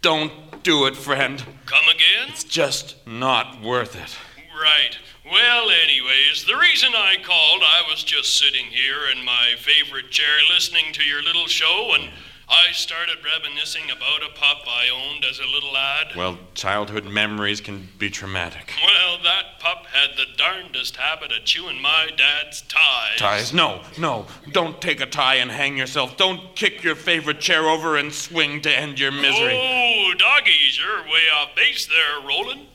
Don't 0.00 0.62
do 0.62 0.86
it, 0.86 0.96
friend. 0.96 1.44
Come 1.66 1.84
again? 1.94 2.30
It's 2.30 2.42
just 2.42 2.96
not 3.06 3.60
worth 3.60 3.94
it. 3.94 4.16
Right. 4.58 4.96
Well, 5.30 5.68
anyways, 5.68 6.46
the 6.46 6.56
reason 6.56 6.92
I 6.94 7.16
called, 7.22 7.62
I 7.62 7.82
was 7.90 8.02
just 8.02 8.38
sitting 8.38 8.64
here 8.64 9.10
in 9.14 9.22
my 9.22 9.56
favorite 9.58 10.10
chair 10.10 10.38
listening 10.48 10.94
to 10.94 11.04
your 11.04 11.22
little 11.22 11.46
show, 11.46 11.94
and 11.94 12.10
I 12.52 12.72
started 12.72 13.16
reminiscing 13.24 13.84
about 13.90 14.22
a 14.22 14.28
pup 14.38 14.64
I 14.68 14.88
owned 14.92 15.24
as 15.24 15.38
a 15.38 15.46
little 15.46 15.72
lad. 15.72 16.08
Well, 16.14 16.38
childhood 16.52 17.06
memories 17.06 17.62
can 17.62 17.88
be 17.98 18.10
traumatic. 18.10 18.74
Well, 18.84 19.16
that 19.22 19.58
pup 19.58 19.86
had 19.86 20.18
the 20.18 20.26
darndest 20.36 20.96
habit 20.96 21.32
of 21.32 21.46
chewing 21.46 21.80
my 21.80 22.10
dad's 22.14 22.60
ties. 22.62 23.16
Ties? 23.16 23.54
No, 23.54 23.80
no. 23.98 24.26
Don't 24.52 24.82
take 24.82 25.00
a 25.00 25.06
tie 25.06 25.36
and 25.36 25.50
hang 25.50 25.78
yourself. 25.78 26.18
Don't 26.18 26.54
kick 26.54 26.82
your 26.84 26.94
favorite 26.94 27.40
chair 27.40 27.62
over 27.62 27.96
and 27.96 28.12
swing 28.12 28.60
to 28.60 28.70
end 28.70 29.00
your 29.00 29.12
misery. 29.12 29.58
Oh, 29.58 30.12
doggies, 30.18 30.78
you're 30.78 31.04
way 31.04 31.22
off 31.34 31.56
base 31.56 31.86
there, 31.86 32.20
Roland. 32.28 32.66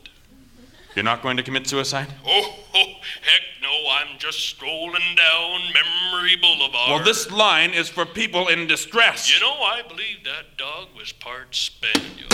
You're 0.98 1.04
not 1.04 1.22
going 1.22 1.38
to 1.38 1.44
commit 1.44 1.68
suicide? 1.68 2.08
Oh, 2.26 2.56
oh, 2.74 2.86
heck 3.22 3.44
no, 3.62 3.70
I'm 3.88 4.18
just 4.18 4.40
strolling 4.40 5.16
down 5.16 5.62
Memory 5.72 6.38
Boulevard. 6.38 6.90
Well, 6.90 7.04
this 7.04 7.30
line 7.30 7.70
is 7.70 7.88
for 7.88 8.04
people 8.04 8.48
in 8.48 8.66
distress. 8.66 9.32
You 9.32 9.40
know, 9.40 9.62
I 9.62 9.84
believe 9.88 10.24
that 10.24 10.58
dog 10.58 10.88
was 10.98 11.12
part 11.12 11.54
spaniel. 11.54 12.28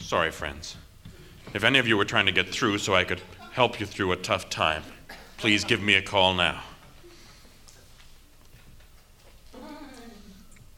Sorry, 0.00 0.32
friends. 0.32 0.74
If 1.54 1.62
any 1.62 1.78
of 1.78 1.86
you 1.86 1.96
were 1.96 2.04
trying 2.04 2.26
to 2.26 2.32
get 2.32 2.48
through 2.48 2.78
so 2.78 2.92
I 2.92 3.04
could 3.04 3.20
help 3.52 3.78
you 3.78 3.86
through 3.86 4.10
a 4.10 4.16
tough 4.16 4.50
time, 4.50 4.82
please 5.36 5.62
give 5.62 5.80
me 5.80 5.94
a 5.94 6.02
call 6.02 6.34
now. 6.34 6.60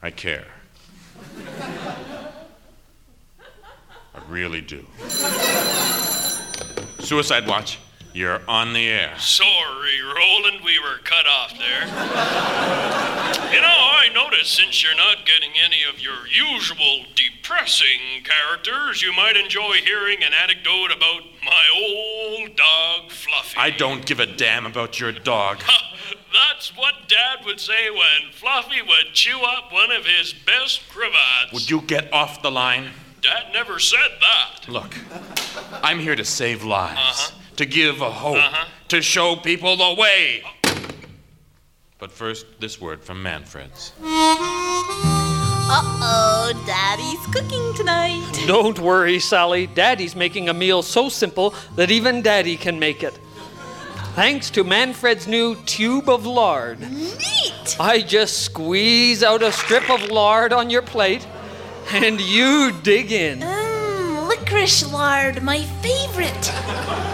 I 0.02 0.10
care. 0.10 0.44
I 4.14 4.20
really 4.28 4.60
do. 4.60 4.84
Suicide 7.04 7.46
Watch, 7.46 7.78
you're 8.14 8.40
on 8.48 8.72
the 8.72 8.88
air. 8.88 9.12
Sorry, 9.18 10.00
Roland, 10.00 10.64
we 10.64 10.78
were 10.78 10.96
cut 11.04 11.26
off 11.26 11.52
there. 11.58 11.84
you 13.52 13.60
know, 13.60 13.68
I 13.68 14.08
noticed 14.14 14.54
since 14.54 14.82
you're 14.82 14.96
not 14.96 15.26
getting 15.26 15.50
any 15.62 15.82
of 15.92 16.00
your 16.00 16.26
usual 16.26 17.04
depressing 17.14 18.24
characters, 18.24 19.02
you 19.02 19.12
might 19.12 19.36
enjoy 19.36 19.74
hearing 19.84 20.22
an 20.22 20.32
anecdote 20.32 20.92
about 20.96 21.22
my 21.44 21.64
old 21.76 22.56
dog, 22.56 23.10
Fluffy. 23.10 23.58
I 23.58 23.68
don't 23.68 24.06
give 24.06 24.20
a 24.20 24.26
damn 24.26 24.64
about 24.64 24.98
your 24.98 25.12
dog. 25.12 25.58
That's 26.32 26.74
what 26.76 26.94
Dad 27.06 27.44
would 27.44 27.60
say 27.60 27.90
when 27.90 28.32
Fluffy 28.32 28.80
would 28.80 29.12
chew 29.12 29.40
up 29.42 29.72
one 29.72 29.92
of 29.92 30.06
his 30.06 30.32
best 30.32 30.88
cravats. 30.88 31.52
Would 31.52 31.70
you 31.70 31.82
get 31.82 32.10
off 32.14 32.40
the 32.40 32.50
line? 32.50 32.90
Dad 33.24 33.52
never 33.54 33.78
said 33.78 33.98
that. 34.20 34.68
Look, 34.68 34.94
I'm 35.82 35.98
here 35.98 36.14
to 36.14 36.24
save 36.24 36.62
lives, 36.62 36.98
Uh-huh. 37.00 37.32
to 37.56 37.64
give 37.66 38.02
a 38.02 38.10
hope, 38.10 38.38
to 38.88 39.00
show 39.00 39.34
people 39.36 39.76
the 39.76 39.94
way. 39.94 40.42
But 41.98 42.12
first, 42.12 42.44
this 42.60 42.78
word 42.80 43.02
from 43.02 43.22
Manfred's. 43.22 43.92
Uh-oh, 45.66 46.52
Daddy's 46.66 47.26
cooking 47.34 47.72
tonight. 47.74 48.44
Don't 48.46 48.78
worry, 48.78 49.18
Sally. 49.18 49.66
Daddy's 49.68 50.14
making 50.14 50.50
a 50.50 50.54
meal 50.54 50.82
so 50.82 51.08
simple 51.08 51.54
that 51.76 51.90
even 51.90 52.20
Daddy 52.20 52.56
can 52.58 52.78
make 52.78 53.02
it. 53.02 53.18
Thanks 54.14 54.50
to 54.50 54.62
Manfred's 54.64 55.26
new 55.26 55.56
tube 55.64 56.08
of 56.10 56.26
lard. 56.26 56.80
Neat! 56.92 57.76
I 57.80 58.02
just 58.02 58.42
squeeze 58.42 59.22
out 59.22 59.42
a 59.42 59.50
strip 59.50 59.88
of 59.90 60.02
lard 60.10 60.52
on 60.52 60.68
your 60.70 60.82
plate, 60.82 61.26
and 61.90 62.20
you 62.20 62.72
dig 62.82 63.12
in. 63.12 63.40
Mmm, 63.40 64.28
licorice 64.28 64.90
lard, 64.92 65.42
my 65.42 65.62
favorite. 65.82 66.52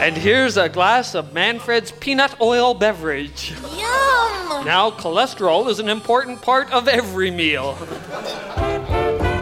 And 0.01 0.17
here's 0.17 0.57
a 0.57 0.69
glass 0.69 1.15
of 1.15 1.33
Manfred's 1.33 1.93
peanut 1.93 2.41
oil 2.41 2.75
beverage. 2.75 3.53
Yum! 3.77 4.65
Now, 4.65 4.91
cholesterol 4.91 5.69
is 5.69 5.79
an 5.79 5.89
important 5.89 6.43
part 6.43 6.71
of 6.73 6.89
every 6.89 7.31
meal. 7.31 7.77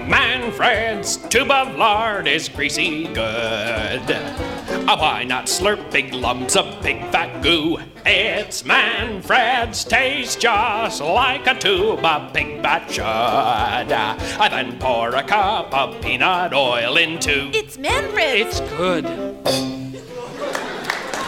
Manfred's 0.09 1.17
tube 1.29 1.51
of 1.51 1.77
lard 1.77 2.27
is 2.27 2.49
greasy 2.49 3.05
good. 3.13 4.48
Why 4.97 5.23
not 5.23 5.45
slurp 5.45 5.93
big 5.93 6.15
lumps 6.15 6.57
of 6.57 6.83
big 6.83 6.99
fat 7.11 7.43
goo? 7.43 7.77
It's 8.07 8.65
Manfred's 8.65 9.85
taste 9.85 10.41
just 10.41 11.03
like 11.03 11.47
a 11.47 11.53
tube 11.59 12.03
of 12.03 12.33
big 12.33 12.63
fat 12.63 12.91
should. 12.91 13.05
Uh, 13.05 14.49
then 14.49 14.79
pour 14.79 15.15
a 15.15 15.23
cup 15.23 15.75
of 15.75 16.01
peanut 16.01 16.55
oil 16.55 16.97
into. 16.97 17.51
It's 17.53 17.77
Manfred. 17.77 18.47
It's 18.47 18.61
good. 18.61 19.05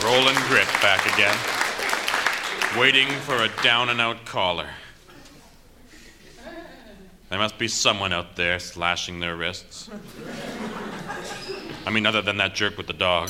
Roland 0.03 0.39
Grit 0.49 0.67
back 0.81 1.05
again. 1.13 1.37
Waiting 2.79 3.09
for 3.21 3.37
a 3.37 3.51
down 3.63 3.91
and 3.91 4.01
out 4.01 4.25
caller. 4.25 4.71
There 7.29 7.39
must 7.39 7.59
be 7.59 7.69
someone 7.69 8.15
out 8.15 8.37
there 8.37 8.59
slashing 8.59 9.21
their 9.21 9.37
wrists. 9.37 9.91
I 11.87 11.91
mean, 11.91 12.07
other 12.07 12.23
than 12.23 12.37
that 12.39 12.55
jerk 12.55 12.77
with 12.77 12.87
the 12.87 12.93
dog. 12.93 13.29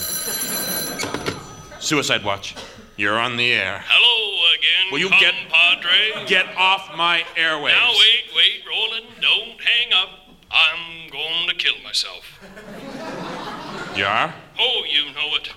Suicide 1.81 2.25
Watch, 2.25 2.55
you're 2.97 3.19
on 3.19 3.37
the 3.37 3.53
air. 3.53 3.83
Hello 3.87 4.55
again, 4.59 4.93
Will 4.93 4.99
you 4.99 5.11
get 5.21 5.35
Padre? 5.49 6.27
get 6.27 6.47
off 6.57 6.91
my 6.97 7.23
airwaves? 7.37 7.71
Now 7.73 7.91
wait, 7.93 8.25
wait, 8.37 8.63
Roland, 8.69 9.07
don't 9.21 9.61
hang 9.61 9.93
up. 9.95 10.11
I'm 10.51 11.09
going 11.11 11.49
to 11.49 11.55
kill 11.55 11.75
myself. 11.85 12.25
You 13.97 14.05
are? 14.05 14.35
Oh, 14.59 14.83
you 14.89 15.05
know 15.15 15.37
it. 15.37 15.51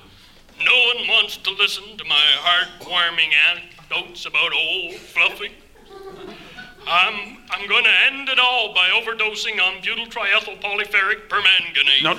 No 0.63 0.93
one 0.95 1.07
wants 1.07 1.37
to 1.37 1.49
listen 1.51 1.97
to 1.97 2.03
my 2.05 2.23
heartwarming 2.37 3.31
anecdotes 3.49 4.25
about 4.25 4.53
old 4.53 4.93
Fluffy. 4.95 5.51
I'm 6.87 7.37
I'm 7.49 7.67
going 7.67 7.83
to 7.83 7.93
end 8.07 8.29
it 8.29 8.39
all 8.39 8.73
by 8.73 8.89
overdosing 8.89 9.59
on 9.61 9.81
butyl 9.81 10.07
triethyl 10.07 10.59
polyferric 10.61 11.29
permanganate. 11.29 12.03
No. 12.03 12.13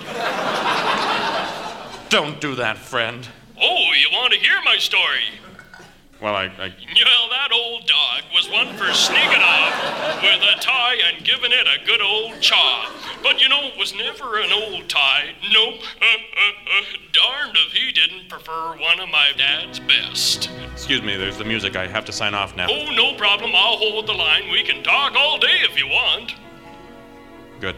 Don't 2.09 2.41
do 2.41 2.55
that, 2.55 2.79
friend. 2.79 3.29
Oh, 3.61 3.93
you 3.99 4.09
want 4.13 4.33
to 4.33 4.39
hear 4.39 4.61
my 4.65 4.77
story? 4.79 5.41
Well, 6.21 6.35
I, 6.35 6.45
I 6.45 6.69
Well, 6.69 7.29
that 7.31 7.51
old 7.53 7.87
dog 7.87 8.23
was 8.33 8.49
one 8.49 8.75
for 8.77 8.93
sneaking 8.93 9.43
off 9.43 10.23
with 10.23 10.41
a 10.43 10.61
tie 10.61 10.97
and 11.09 11.25
giving 11.25 11.53
it 11.53 11.67
a 11.67 11.85
good 11.85 12.01
old 12.01 12.41
chaw. 12.41 12.89
But 13.25 13.41
you 13.41 13.49
know, 13.49 13.63
it 13.63 13.79
was 13.79 13.95
never 13.95 14.39
an 14.39 14.53
old 14.53 14.87
tie. 14.87 15.35
Nope. 15.51 15.81
Uh, 15.81 16.05
uh, 16.05 16.09
uh. 16.09 16.99
Darned 17.11 17.57
if 17.67 17.73
he 17.73 17.91
didn't 17.91 18.29
prefer 18.29 18.77
one 18.77 19.01
of 19.01 19.09
my 19.09 19.33
dad's 19.39 19.81
best. 19.81 20.51
excuse 20.71 21.01
me. 21.01 21.17
There's 21.17 21.39
the 21.39 21.45
music. 21.45 21.75
I 21.75 21.87
have 21.87 22.05
to 22.05 22.13
sign 22.13 22.35
off 22.35 22.55
now. 22.55 22.67
Oh, 22.69 22.95
no 22.95 23.17
problem. 23.17 23.53
I'll 23.55 23.79
hold 23.79 24.07
the 24.07 24.13
line. 24.13 24.51
We 24.53 24.63
can 24.63 24.83
talk 24.85 25.15
all 25.17 25.39
day 25.39 25.63
if 25.63 25.79
you 25.79 25.87
want. 25.87 26.35
Good. 27.61 27.77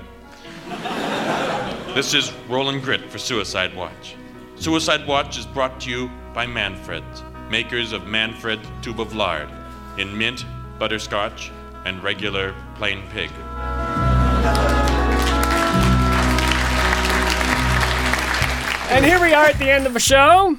This 1.94 2.12
is 2.12 2.32
Roland 2.48 2.82
Grit 2.82 3.08
for 3.08 3.18
Suicide 3.18 3.74
Watch. 3.76 4.16
Suicide 4.56 5.06
Watch 5.06 5.38
is 5.38 5.46
brought 5.46 5.80
to 5.82 5.90
you 5.90 6.10
by 6.34 6.46
Manfred's, 6.46 7.22
makers 7.50 7.92
of 7.92 8.04
Manfred 8.06 8.58
Tube 8.82 9.00
of 9.00 9.14
Lard, 9.14 9.48
in 9.96 10.16
mint, 10.16 10.44
butterscotch, 10.80 11.52
and 11.84 12.02
regular 12.02 12.52
plain 12.74 13.02
pig. 13.10 13.30
And 18.88 19.04
here 19.04 19.20
we 19.20 19.34
are 19.34 19.46
at 19.46 19.58
the 19.58 19.70
end 19.70 19.86
of 19.86 19.92
the 19.92 20.00
show. 20.00 20.56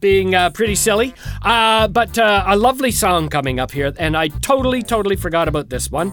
Being 0.00 0.34
uh, 0.34 0.50
pretty 0.50 0.74
silly. 0.74 1.14
Uh, 1.40 1.88
but 1.88 2.18
uh, 2.18 2.44
a 2.46 2.56
lovely 2.56 2.90
song 2.90 3.28
coming 3.28 3.60
up 3.60 3.70
here. 3.70 3.92
And 3.98 4.16
I 4.16 4.28
totally, 4.28 4.82
totally 4.82 5.16
forgot 5.16 5.48
about 5.48 5.70
this 5.70 5.90
one. 5.90 6.12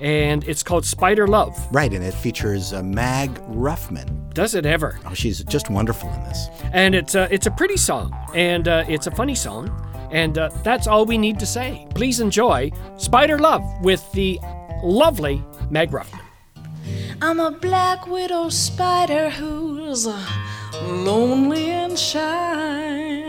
And 0.00 0.44
it's 0.44 0.62
called 0.62 0.84
Spider 0.84 1.26
Love. 1.26 1.56
Right, 1.72 1.92
and 1.92 2.04
it 2.04 2.14
features 2.14 2.72
uh, 2.72 2.82
Mag 2.82 3.30
Ruffman. 3.48 4.32
Does 4.32 4.54
it 4.54 4.64
ever? 4.64 5.00
Oh, 5.06 5.14
she's 5.14 5.42
just 5.44 5.70
wonderful 5.70 6.08
in 6.12 6.22
this. 6.24 6.48
And 6.72 6.94
it's, 6.94 7.14
uh, 7.14 7.28
it's 7.30 7.46
a 7.46 7.50
pretty 7.50 7.76
song. 7.76 8.14
And 8.34 8.68
uh, 8.68 8.84
it's 8.88 9.06
a 9.06 9.10
funny 9.10 9.34
song. 9.34 9.70
And 10.12 10.38
uh, 10.38 10.50
that's 10.62 10.86
all 10.86 11.04
we 11.04 11.18
need 11.18 11.40
to 11.40 11.46
say. 11.46 11.86
Please 11.94 12.20
enjoy 12.20 12.70
Spider 12.96 13.38
Love 13.38 13.62
with 13.82 14.10
the 14.12 14.38
lovely 14.82 15.42
Meg 15.70 15.90
Ruffman. 15.90 16.20
I'm 17.22 17.40
a 17.40 17.50
black 17.50 18.06
widow 18.06 18.50
spider 18.50 19.30
who's 19.30 20.06
uh, 20.06 20.26
lonely 20.86 21.70
and 21.70 21.98
shy, 21.98 23.26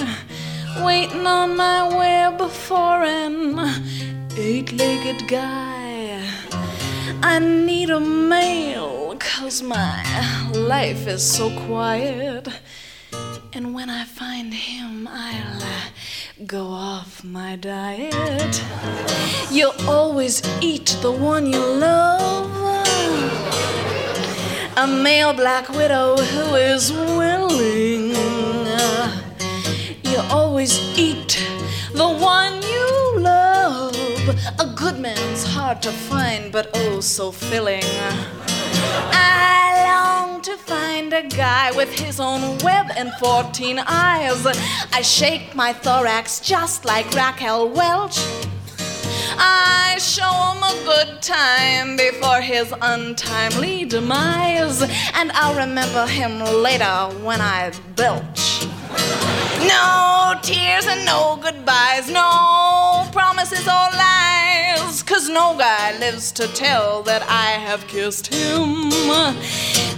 waiting 0.83 1.25
on 1.25 1.55
my 1.55 1.87
web 1.87 2.49
for 2.49 3.03
an 3.03 3.59
eight 4.37 4.71
legged 4.73 5.27
guy. 5.27 6.21
I 7.23 7.39
need 7.39 7.89
a 7.89 7.99
male, 7.99 9.15
cause 9.19 9.61
my 9.61 10.03
life 10.53 11.07
is 11.07 11.23
so 11.23 11.49
quiet. 11.67 12.47
And 13.53 13.73
when 13.73 13.89
I 13.89 14.03
find 14.03 14.53
him, 14.53 15.07
I'll 15.07 15.61
go 16.45 16.65
off 16.67 17.23
my 17.23 17.55
diet. 17.55 18.61
You'll 19.49 19.79
always 19.87 20.41
eat 20.61 20.97
the 21.01 21.11
one 21.11 21.47
you 21.47 21.59
love. 21.59 22.74
A 24.77 24.85
male 24.85 25.31
black 25.31 25.69
widow 25.69 26.17
who 26.17 26.55
is 26.55 26.91
willing. 26.91 28.09
You 30.03 30.17
always 30.29 30.77
eat 30.99 31.41
the 31.93 32.09
one 32.09 32.61
you 32.61 33.19
love. 33.19 33.95
A 34.59 34.73
good 34.75 34.99
man's 34.99 35.45
hard 35.45 35.81
to 35.83 35.91
find, 35.91 36.51
but 36.51 36.71
oh 36.73 36.99
so 36.99 37.31
filling. 37.31 37.85
I 39.13 39.85
long 39.87 40.41
to 40.41 40.57
find 40.57 41.13
a 41.13 41.23
guy 41.23 41.71
with 41.71 41.97
his 41.97 42.19
own 42.19 42.57
web 42.57 42.87
and 42.97 43.13
14 43.13 43.79
eyes. 43.79 44.45
I 44.91 45.01
shake 45.01 45.55
my 45.55 45.71
thorax 45.71 46.41
just 46.41 46.83
like 46.83 47.09
Raquel 47.13 47.69
Welch. 47.69 48.19
I 49.37 49.97
show 49.99 50.31
him 50.51 50.63
a 50.63 50.75
good 50.85 51.21
time 51.21 51.97
before 51.97 52.41
his 52.41 52.73
untimely 52.81 53.85
demise, 53.85 54.81
and 55.13 55.31
I'll 55.33 55.55
remember 55.55 56.05
him 56.07 56.39
later 56.39 57.09
when 57.23 57.41
I 57.41 57.71
belch. 57.95 58.65
No 59.67 60.33
tears 60.41 60.85
and 60.85 61.05
no 61.05 61.37
goodbyes, 61.41 62.09
no 62.09 63.07
promises 63.11 63.67
or 63.67 63.87
lies, 63.97 65.01
cause 65.03 65.29
no 65.29 65.55
guy 65.57 65.97
lives 65.99 66.31
to 66.33 66.47
tell 66.49 67.01
that 67.03 67.23
I 67.23 67.51
have 67.51 67.87
kissed 67.87 68.33
him. 68.33 68.89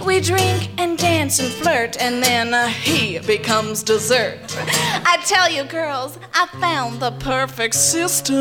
We 0.08 0.20
drink 0.20 0.70
and 0.78 0.96
dance 0.96 1.38
and 1.38 1.52
flirt, 1.52 2.00
and 2.00 2.22
then 2.22 2.54
uh, 2.54 2.68
he 2.68 3.18
becomes 3.18 3.82
dessert. 3.82 4.38
I 4.56 5.18
tell 5.26 5.50
you, 5.50 5.64
girls, 5.64 6.18
I 6.32 6.46
found 6.46 6.98
the 7.00 7.10
perfect 7.10 7.74
system. 7.74 8.38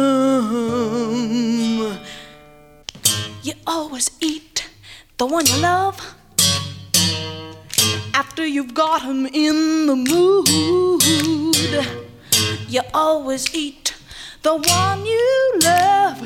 You 3.44 3.54
always 3.68 4.10
eat 4.22 4.70
the 5.18 5.26
one 5.26 5.46
you 5.46 5.58
love 5.58 6.16
after 8.14 8.46
you've 8.48 8.74
got 8.74 9.02
him 9.02 9.26
in 9.26 9.88
the 9.88 9.96
mood. 9.98 10.48
You 12.70 12.82
always 12.94 13.54
eat 13.54 13.87
the 14.44 14.56
one 14.56 15.06
you 15.06 15.54
love. 15.64 16.22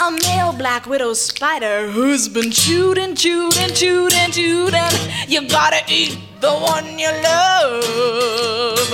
A 0.00 0.10
male 0.10 0.52
black 0.52 0.86
widow 0.86 1.14
spider 1.14 1.88
who's 1.90 2.28
been 2.28 2.50
chewed 2.50 2.98
and 2.98 3.16
chewed 3.16 3.56
and 3.58 3.74
chewed 3.74 4.12
and 4.14 4.32
chewed, 4.32 4.74
and 4.74 4.94
you 5.28 5.48
gotta 5.48 5.82
eat 5.88 6.18
the 6.40 6.52
one 6.52 6.98
you 6.98 7.10
love. 7.22 8.88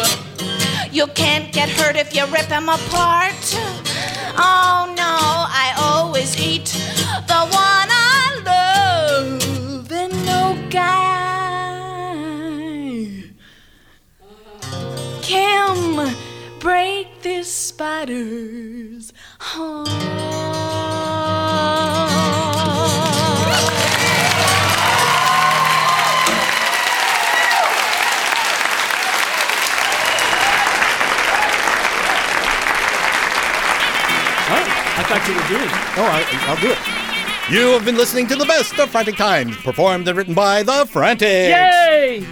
You 0.92 1.06
can't 1.08 1.52
get 1.52 1.68
hurt 1.68 1.96
if 1.96 2.14
you 2.14 2.26
rip 2.26 2.46
him 2.46 2.68
apart. 2.68 3.56
Oh 4.36 4.92
no, 4.96 5.46
I 5.64 5.74
always 5.78 6.36
eat 6.40 6.66
the 7.26 7.46
one 7.50 7.88
I 7.90 8.40
love, 8.44 9.92
and 9.92 10.12
no 10.26 10.56
guy 10.70 11.08
can 15.22 16.14
break 16.60 17.17
this 17.28 17.52
spider's 17.52 19.12
heart. 19.38 19.86
I 34.90 35.02
thought 35.04 35.28
you 35.28 35.34
were 35.34 35.48
doing 35.48 35.68
it. 35.68 35.74
Oh, 35.96 36.08
I, 36.08 36.24
I'll 36.48 36.56
do 36.56 36.70
it. 36.72 36.78
You 37.52 37.72
have 37.74 37.84
been 37.84 37.96
listening 37.96 38.26
to 38.28 38.36
the 38.36 38.46
best 38.46 38.78
of 38.78 38.90
Frantic 38.90 39.16
Times, 39.16 39.54
performed 39.58 40.08
and 40.08 40.16
written 40.16 40.32
by 40.34 40.62
the 40.62 40.86
Frantics. 40.86 41.50
Yay! 41.50 41.77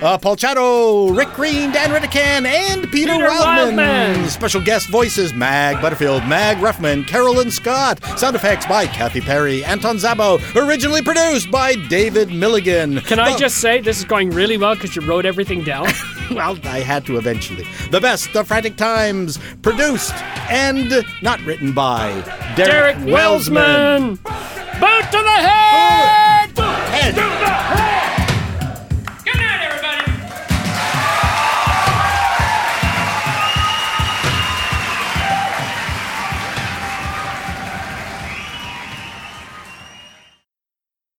Uh, 0.02 0.18
Paul 0.18 0.36
Chato, 0.36 1.08
Rick 1.08 1.32
Green, 1.34 1.70
Dan 1.72 1.90
Redican, 1.90 2.46
and 2.46 2.82
Peter, 2.90 3.12
Peter 3.12 3.26
Wildman. 3.26 3.76
Wildman. 3.76 4.28
Special 4.28 4.60
guest 4.60 4.88
voices 4.88 5.32
Mag 5.32 5.80
Butterfield, 5.80 6.26
Mag 6.26 6.58
Ruffman, 6.58 7.06
Carolyn 7.06 7.50
Scott. 7.50 8.02
Sound 8.18 8.36
effects 8.36 8.66
by 8.66 8.86
Kathy 8.86 9.20
Perry, 9.20 9.64
Anton 9.64 9.96
Zabo. 9.96 10.38
Originally 10.56 11.02
produced 11.02 11.50
by 11.50 11.74
David 11.88 12.30
Milligan. 12.32 13.00
Can 13.02 13.18
I 13.18 13.32
The- 13.32 13.38
just 13.38 13.58
say 13.58 13.80
this 13.80 13.98
is 13.98 14.04
going 14.04 14.30
really 14.30 14.56
well 14.56 14.74
because 14.74 14.94
you 14.96 15.02
wrote 15.02 15.24
everything 15.26 15.62
down? 15.64 15.86
well, 16.30 16.58
I 16.64 16.80
had 16.80 17.04
to 17.06 17.16
eventually. 17.18 17.66
The 17.90 18.00
best 18.00 18.34
of 18.36 18.48
Frantic 18.48 18.76
Times, 18.76 19.38
produced 19.62 20.14
and 20.50 21.04
not 21.22 21.40
written 21.42 21.72
by 21.72 22.10
Derek, 22.56 22.96
Derek 22.96 22.96
Welsman. 22.98 24.18